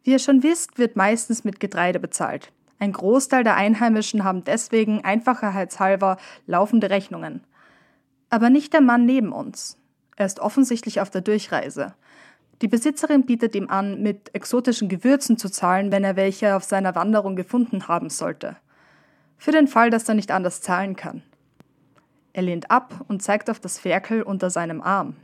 Wie 0.04 0.12
ihr 0.12 0.20
schon 0.20 0.42
wisst, 0.42 0.78
wird 0.78 0.96
meistens 0.96 1.44
mit 1.44 1.60
Getreide 1.60 2.00
bezahlt. 2.00 2.54
Ein 2.80 2.94
Großteil 2.94 3.44
der 3.44 3.58
Einheimischen 3.58 4.24
haben 4.24 4.46
deswegen 4.46 5.04
einfacherheitshalber 5.04 6.16
laufende 6.48 6.90
Rechnungen. 6.90 7.44
Aber 8.30 8.50
nicht 8.50 8.72
der 8.72 8.82
Mann 8.82 9.06
neben 9.06 9.34
uns. 9.34 9.78
Er 10.16 10.28
ist 10.28 10.40
offensichtlich 10.40 11.02
auf 11.02 11.10
der 11.10 11.22
Durchreise. 11.22 11.94
Die 12.62 12.70
Besitzerin 12.70 13.26
bietet 13.26 13.54
ihm 13.54 13.70
an, 13.70 14.02
mit 14.02 14.34
exotischen 14.34 14.88
Gewürzen 14.88 15.38
zu 15.38 15.50
zahlen, 15.50 15.92
wenn 15.92 16.06
er 16.06 16.16
welche 16.16 16.56
auf 16.56 16.64
seiner 16.64 16.96
Wanderung 16.96 17.36
gefunden 17.36 17.90
haben 17.90 18.10
sollte. 18.10 18.56
Für 19.42 19.52
den 19.52 19.68
Fall, 19.68 19.90
dass 19.90 20.08
er 20.08 20.14
nicht 20.14 20.30
anders 20.30 20.62
zahlen 20.62 20.96
kann. 20.96 21.24
Er 22.32 22.44
lehnt 22.44 22.70
ab 22.70 23.04
und 23.08 23.24
zeigt 23.24 23.50
auf 23.50 23.60
das 23.60 23.80
Ferkel 23.80 24.22
unter 24.22 24.52
seinem 24.52 24.84
Arm. 24.84 25.16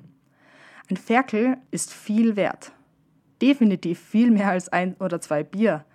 Ein 0.90 0.98
Ferkel 0.98 1.58
ist 1.70 1.94
viel 1.94 2.36
wert. 2.36 2.72
Definitiv 3.44 4.00
viel 4.00 4.32
mehr 4.32 4.50
als 4.50 4.70
ein 4.70 4.96
oder 4.96 5.22
zwei 5.22 5.44
Bier. 5.44 5.86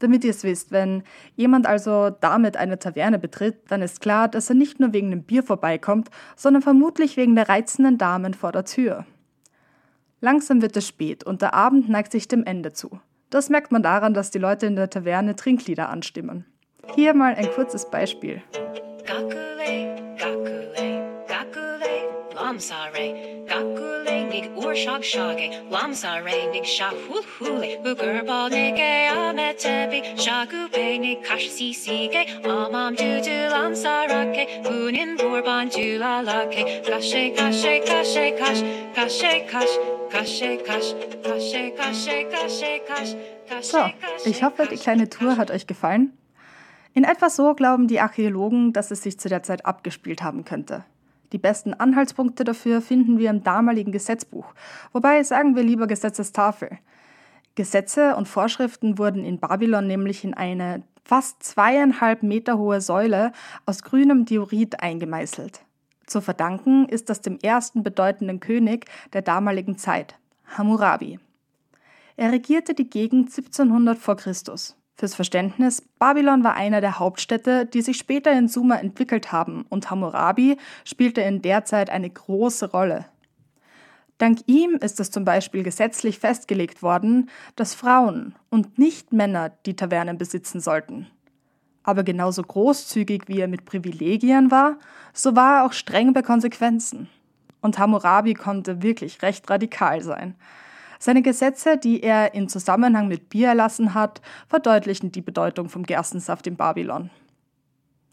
Damit 0.00 0.22
ihr 0.22 0.32
es 0.32 0.44
wisst, 0.44 0.70
wenn 0.70 1.02
jemand 1.34 1.66
also 1.66 2.10
damit 2.10 2.58
eine 2.58 2.78
Taverne 2.78 3.18
betritt, 3.18 3.70
dann 3.70 3.80
ist 3.80 4.02
klar, 4.02 4.28
dass 4.28 4.50
er 4.50 4.54
nicht 4.54 4.78
nur 4.78 4.92
wegen 4.92 5.08
dem 5.08 5.22
Bier 5.22 5.42
vorbeikommt, 5.42 6.10
sondern 6.36 6.60
vermutlich 6.60 7.16
wegen 7.16 7.36
der 7.36 7.48
reizenden 7.48 7.96
Damen 7.96 8.34
vor 8.34 8.52
der 8.52 8.66
Tür. 8.66 9.06
Langsam 10.20 10.60
wird 10.60 10.76
es 10.76 10.86
spät 10.86 11.24
und 11.24 11.40
der 11.40 11.54
Abend 11.54 11.88
neigt 11.88 12.12
sich 12.12 12.28
dem 12.28 12.44
Ende 12.44 12.74
zu. 12.74 13.00
Das 13.30 13.48
merkt 13.48 13.72
man 13.72 13.82
daran, 13.82 14.12
dass 14.12 14.30
die 14.30 14.38
Leute 14.38 14.66
in 14.66 14.76
der 14.76 14.90
Taverne 14.90 15.36
Trinklieder 15.36 15.88
anstimmen. 15.88 16.44
Hier 16.94 17.14
mal 17.14 17.34
ein 17.34 17.50
kurzes 17.52 17.88
Beispiel. 17.88 18.42
So, 43.60 43.78
ich 44.24 44.42
hoffe, 44.42 44.66
die 44.70 44.76
kleine 44.76 45.08
Tour 45.08 45.36
hat 45.36 45.50
euch 45.50 45.66
gefallen. 45.66 46.12
In 46.94 47.04
etwa 47.04 47.30
so 47.30 47.54
glauben 47.54 47.88
die 47.88 48.00
Archäologen, 48.00 48.72
dass 48.72 48.90
es 48.90 49.02
sich 49.02 49.18
zu 49.18 49.28
der 49.28 49.42
Zeit 49.42 49.64
abgespielt 49.64 50.22
haben 50.22 50.44
könnte. 50.44 50.84
Die 51.32 51.38
besten 51.38 51.72
Anhaltspunkte 51.72 52.44
dafür 52.44 52.82
finden 52.82 53.18
wir 53.18 53.30
im 53.30 53.42
damaligen 53.42 53.92
Gesetzbuch, 53.92 54.52
wobei 54.92 55.22
sagen 55.22 55.56
wir 55.56 55.62
lieber 55.62 55.86
Gesetzestafel. 55.86 56.78
Gesetze 57.54 58.16
und 58.16 58.28
Vorschriften 58.28 58.98
wurden 58.98 59.24
in 59.24 59.38
Babylon 59.38 59.86
nämlich 59.86 60.24
in 60.24 60.34
eine 60.34 60.82
fast 61.04 61.42
zweieinhalb 61.42 62.22
Meter 62.22 62.58
hohe 62.58 62.80
Säule 62.80 63.32
aus 63.66 63.82
grünem 63.82 64.24
Diorit 64.26 64.82
eingemeißelt. 64.82 65.62
Zu 66.06 66.20
verdanken 66.20 66.88
ist 66.88 67.08
das 67.08 67.22
dem 67.22 67.38
ersten 67.38 67.82
bedeutenden 67.82 68.40
König 68.40 68.86
der 69.12 69.22
damaligen 69.22 69.78
Zeit, 69.78 70.16
Hammurabi. 70.46 71.18
Er 72.16 72.32
regierte 72.32 72.74
die 72.74 72.90
Gegend 72.90 73.28
1700 73.28 73.98
vor 73.98 74.16
Christus. 74.16 74.76
Fürs 75.02 75.16
Verständnis, 75.16 75.82
Babylon 75.98 76.44
war 76.44 76.54
einer 76.54 76.80
der 76.80 77.00
Hauptstädte, 77.00 77.66
die 77.66 77.82
sich 77.82 77.96
später 77.96 78.30
in 78.30 78.46
Sumer 78.46 78.78
entwickelt 78.78 79.32
haben 79.32 79.66
und 79.68 79.90
Hammurabi 79.90 80.58
spielte 80.84 81.22
in 81.22 81.42
der 81.42 81.64
Zeit 81.64 81.90
eine 81.90 82.08
große 82.08 82.70
Rolle. 82.70 83.06
Dank 84.18 84.42
ihm 84.46 84.76
ist 84.76 85.00
es 85.00 85.10
zum 85.10 85.24
Beispiel 85.24 85.64
gesetzlich 85.64 86.20
festgelegt 86.20 86.84
worden, 86.84 87.30
dass 87.56 87.74
Frauen 87.74 88.36
und 88.48 88.78
nicht 88.78 89.12
Männer 89.12 89.50
die 89.66 89.74
Tavernen 89.74 90.18
besitzen 90.18 90.60
sollten. 90.60 91.08
Aber 91.82 92.04
genauso 92.04 92.44
großzügig 92.44 93.24
wie 93.26 93.40
er 93.40 93.48
mit 93.48 93.64
Privilegien 93.64 94.52
war, 94.52 94.78
so 95.12 95.34
war 95.34 95.56
er 95.56 95.66
auch 95.66 95.72
streng 95.72 96.12
bei 96.12 96.22
Konsequenzen. 96.22 97.08
Und 97.60 97.80
Hammurabi 97.80 98.34
konnte 98.34 98.84
wirklich 98.84 99.20
recht 99.22 99.50
radikal 99.50 100.00
sein. 100.00 100.36
Seine 101.02 101.22
Gesetze, 101.22 101.78
die 101.78 102.00
er 102.00 102.32
in 102.32 102.48
Zusammenhang 102.48 103.08
mit 103.08 103.28
Bier 103.28 103.48
erlassen 103.48 103.92
hat, 103.92 104.20
verdeutlichen 104.46 105.10
die 105.10 105.20
Bedeutung 105.20 105.68
vom 105.68 105.82
Gerstensaft 105.82 106.46
in 106.46 106.54
Babylon. 106.54 107.10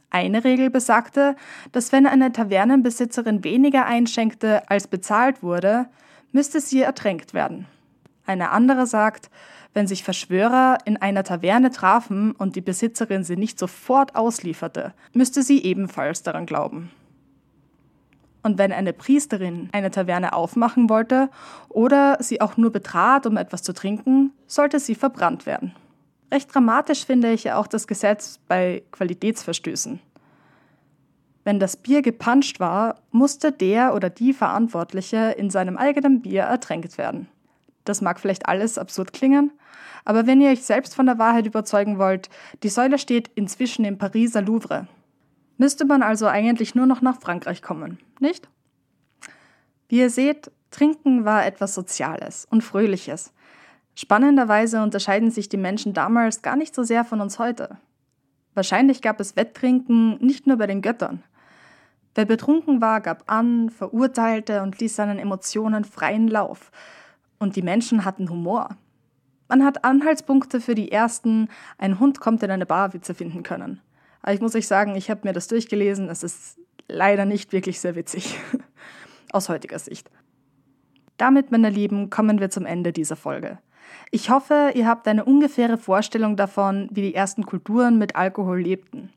Eine 0.09 0.43
Regel 0.43 0.71
besagte, 0.71 1.35
dass 1.71 1.91
wenn 1.91 2.07
eine 2.07 2.31
Tavernenbesitzerin 2.31 3.43
weniger 3.43 3.85
einschenkte, 3.85 4.67
als 4.71 4.87
bezahlt 4.87 5.43
wurde, 5.43 5.85
müsste 6.31 6.61
sie 6.61 6.81
ertränkt 6.81 7.35
werden. 7.35 7.67
Eine 8.25 8.49
andere 8.49 8.87
sagt, 8.87 9.29
wenn 9.75 9.85
sich 9.85 10.03
Verschwörer 10.03 10.79
in 10.85 10.97
einer 10.97 11.23
Taverne 11.23 11.69
trafen 11.69 12.31
und 12.31 12.55
die 12.55 12.61
Besitzerin 12.61 13.23
sie 13.23 13.37
nicht 13.37 13.59
sofort 13.59 14.15
auslieferte, 14.15 14.95
müsste 15.13 15.43
sie 15.43 15.63
ebenfalls 15.63 16.23
daran 16.23 16.47
glauben. 16.47 16.89
Und 18.41 18.57
wenn 18.57 18.71
eine 18.71 18.93
Priesterin 18.93 19.69
eine 19.71 19.91
Taverne 19.91 20.33
aufmachen 20.33 20.89
wollte 20.89 21.29
oder 21.67 22.17
sie 22.21 22.41
auch 22.41 22.57
nur 22.57 22.71
betrat, 22.71 23.25
um 23.25 23.37
etwas 23.37 23.63
zu 23.63 23.73
trinken, 23.73 24.31
sollte 24.47 24.79
sie 24.79 24.95
verbrannt 24.95 25.45
werden. 25.45 25.75
Recht 26.31 26.53
dramatisch 26.53 27.05
finde 27.05 27.31
ich 27.31 27.45
ja 27.45 27.57
auch 27.57 27.67
das 27.67 27.87
Gesetz 27.87 28.39
bei 28.47 28.83
Qualitätsverstößen. 28.91 29.99
Wenn 31.43 31.59
das 31.59 31.77
Bier 31.77 32.01
gepanscht 32.01 32.59
war, 32.59 33.01
musste 33.11 33.51
der 33.51 33.95
oder 33.95 34.09
die 34.09 34.33
Verantwortliche 34.33 35.31
in 35.37 35.49
seinem 35.49 35.77
eigenen 35.77 36.21
Bier 36.21 36.43
ertränkt 36.43 36.97
werden. 36.97 37.27
Das 37.85 38.01
mag 38.01 38.19
vielleicht 38.19 38.47
alles 38.47 38.77
absurd 38.77 39.13
klingen, 39.13 39.51
aber 40.05 40.27
wenn 40.27 40.41
ihr 40.41 40.51
euch 40.51 40.63
selbst 40.63 40.95
von 40.95 41.07
der 41.07 41.17
Wahrheit 41.17 41.47
überzeugen 41.47 41.97
wollt, 41.97 42.29
die 42.61 42.69
Säule 42.69 42.99
steht 42.99 43.29
inzwischen 43.35 43.85
im 43.85 43.97
Pariser 43.97 44.41
Louvre. 44.41 44.87
Müsste 45.59 45.83
man 45.83 46.01
also 46.03 46.25
eigentlich 46.25 46.73
nur 46.73 46.85
noch 46.85 47.01
nach 47.01 47.19
Frankreich 47.19 47.61
kommen, 47.61 47.99
nicht? 48.21 48.47
Wie 49.89 49.99
ihr 49.99 50.09
seht, 50.09 50.51
Trinken 50.71 51.25
war 51.25 51.45
etwas 51.45 51.75
Soziales 51.75 52.47
und 52.49 52.63
Fröhliches. 52.63 53.33
Spannenderweise 53.93 54.81
unterscheiden 54.81 55.31
sich 55.31 55.49
die 55.49 55.57
Menschen 55.57 55.93
damals 55.93 56.41
gar 56.41 56.55
nicht 56.55 56.73
so 56.73 56.83
sehr 56.83 57.03
von 57.03 57.19
uns 57.19 57.39
heute. 57.39 57.77
Wahrscheinlich 58.53 59.01
gab 59.01 59.19
es 59.19 59.35
Wetttrinken 59.35 60.17
nicht 60.25 60.47
nur 60.47 60.55
bei 60.55 60.65
den 60.65 60.81
Göttern. 60.81 61.23
Wer 62.15 62.23
betrunken 62.23 62.79
war, 62.79 63.01
gab 63.01 63.29
an, 63.29 63.69
verurteilte 63.69 64.61
und 64.61 64.79
ließ 64.79 64.95
seinen 64.95 65.19
Emotionen 65.19 65.83
freien 65.83 66.29
Lauf. 66.29 66.71
Und 67.37 67.57
die 67.57 67.63
Menschen 67.63 68.05
hatten 68.05 68.29
Humor. 68.29 68.77
Man 69.49 69.65
hat 69.65 69.83
Anhaltspunkte 69.83 70.61
für 70.61 70.75
die 70.75 70.89
ersten 70.89 71.49
Ein 71.77 71.99
Hund 71.99 72.21
kommt 72.21 72.43
in 72.43 72.51
eine 72.51 72.65
Bar 72.65 72.93
Witze 72.93 73.13
finden 73.13 73.43
können. 73.43 73.81
Aber 74.21 74.33
ich 74.33 74.41
muss 74.41 74.55
euch 74.55 74.67
sagen, 74.67 74.95
ich 74.95 75.09
habe 75.09 75.21
mir 75.23 75.33
das 75.33 75.47
durchgelesen. 75.47 76.09
Es 76.09 76.23
ist 76.23 76.59
leider 76.87 77.25
nicht 77.25 77.53
wirklich 77.53 77.79
sehr 77.79 77.95
witzig. 77.95 78.37
Aus 79.31 79.49
heutiger 79.49 79.79
Sicht. 79.79 80.09
Damit, 81.17 81.51
meine 81.51 81.69
Lieben, 81.69 82.09
kommen 82.09 82.39
wir 82.39 82.49
zum 82.49 82.65
Ende 82.65 82.91
dieser 82.91 83.15
Folge. 83.15 83.59
Ich 84.11 84.29
hoffe, 84.29 84.71
ihr 84.73 84.87
habt 84.87 85.07
eine 85.07 85.25
ungefähre 85.25 85.77
Vorstellung 85.77 86.35
davon, 86.35 86.89
wie 86.91 87.01
die 87.01 87.15
ersten 87.15 87.45
Kulturen 87.45 87.97
mit 87.97 88.15
Alkohol 88.15 88.61
lebten. 88.61 89.09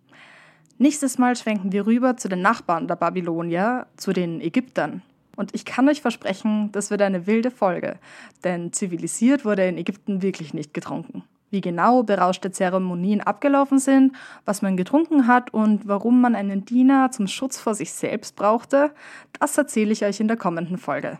Nächstes 0.79 1.19
Mal 1.19 1.37
schwenken 1.37 1.73
wir 1.73 1.87
rüber 1.87 2.17
zu 2.17 2.29
den 2.29 2.43
Nachbarn 2.43 2.89
der 2.89 2.97
Babylonier, 2.97 3.87
zu 3.97 4.13
den 4.13 4.41
Ägyptern. 4.41 5.03
Und 5.37 5.55
ich 5.55 5.65
kann 5.65 5.89
euch 5.89 6.03
versprechen, 6.03 6.71
das 6.73 6.91
wird 6.91 7.03
eine 7.03 7.27
wilde 7.27 7.51
Folge, 7.51 7.99
denn 8.45 8.73
zivilisiert 8.73 9.45
wurde 9.45 9.67
in 9.67 9.79
Ägypten 9.79 10.23
wirklich 10.23 10.53
nicht 10.53 10.75
getrunken. 10.75 11.25
Wie 11.53 11.61
genau 11.61 12.03
berauschte 12.03 12.51
Zeremonien 12.51 13.21
abgelaufen 13.21 13.79
sind, 13.79 14.17
was 14.47 14.63
man 14.63 14.79
getrunken 14.79 15.27
hat 15.27 15.53
und 15.53 15.87
warum 15.87 16.23
man 16.23 16.35
einen 16.35 16.65
Diener 16.65 17.11
zum 17.11 17.27
Schutz 17.27 17.59
vor 17.61 17.75
sich 17.75 17.93
selbst 17.93 18.37
brauchte, 18.37 18.91
das 19.39 19.59
erzähle 19.59 19.93
ich 19.93 20.03
euch 20.03 20.19
in 20.19 20.29
der 20.29 20.39
kommenden 20.39 20.79
Folge. 20.79 21.19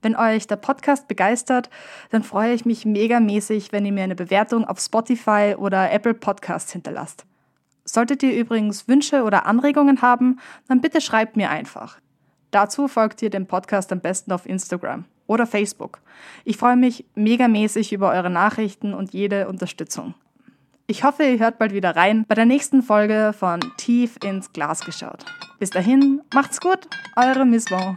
Wenn 0.00 0.16
euch 0.16 0.46
der 0.46 0.56
Podcast 0.56 1.08
begeistert, 1.08 1.68
dann 2.08 2.22
freue 2.22 2.54
ich 2.54 2.64
mich 2.64 2.86
megamäßig, 2.86 3.70
wenn 3.70 3.84
ihr 3.84 3.92
mir 3.92 4.04
eine 4.04 4.14
Bewertung 4.14 4.64
auf 4.64 4.80
Spotify 4.80 5.54
oder 5.58 5.92
Apple 5.92 6.14
Podcasts 6.14 6.72
hinterlasst. 6.72 7.26
Solltet 7.84 8.22
ihr 8.22 8.34
übrigens 8.34 8.88
Wünsche 8.88 9.24
oder 9.24 9.44
Anregungen 9.44 10.00
haben, 10.00 10.40
dann 10.68 10.80
bitte 10.80 11.02
schreibt 11.02 11.36
mir 11.36 11.50
einfach. 11.50 11.98
Dazu 12.50 12.88
folgt 12.88 13.20
ihr 13.20 13.28
dem 13.28 13.46
Podcast 13.46 13.92
am 13.92 14.00
besten 14.00 14.32
auf 14.32 14.46
Instagram 14.46 15.04
oder 15.30 15.46
Facebook. 15.46 16.00
Ich 16.44 16.56
freue 16.56 16.76
mich 16.76 17.04
megamäßig 17.14 17.92
über 17.92 18.10
eure 18.10 18.30
Nachrichten 18.30 18.92
und 18.92 19.12
jede 19.14 19.46
Unterstützung. 19.46 20.14
Ich 20.88 21.04
hoffe, 21.04 21.22
ihr 21.22 21.38
hört 21.38 21.58
bald 21.58 21.72
wieder 21.72 21.94
rein 21.94 22.24
bei 22.26 22.34
der 22.34 22.46
nächsten 22.46 22.82
Folge 22.82 23.32
von 23.38 23.60
Tief 23.76 24.16
ins 24.24 24.52
Glas 24.52 24.84
geschaut. 24.84 25.24
Bis 25.60 25.70
dahin, 25.70 26.20
macht's 26.34 26.60
gut, 26.60 26.88
eure 27.14 27.46
Miss 27.46 27.66
Bon. 27.66 27.96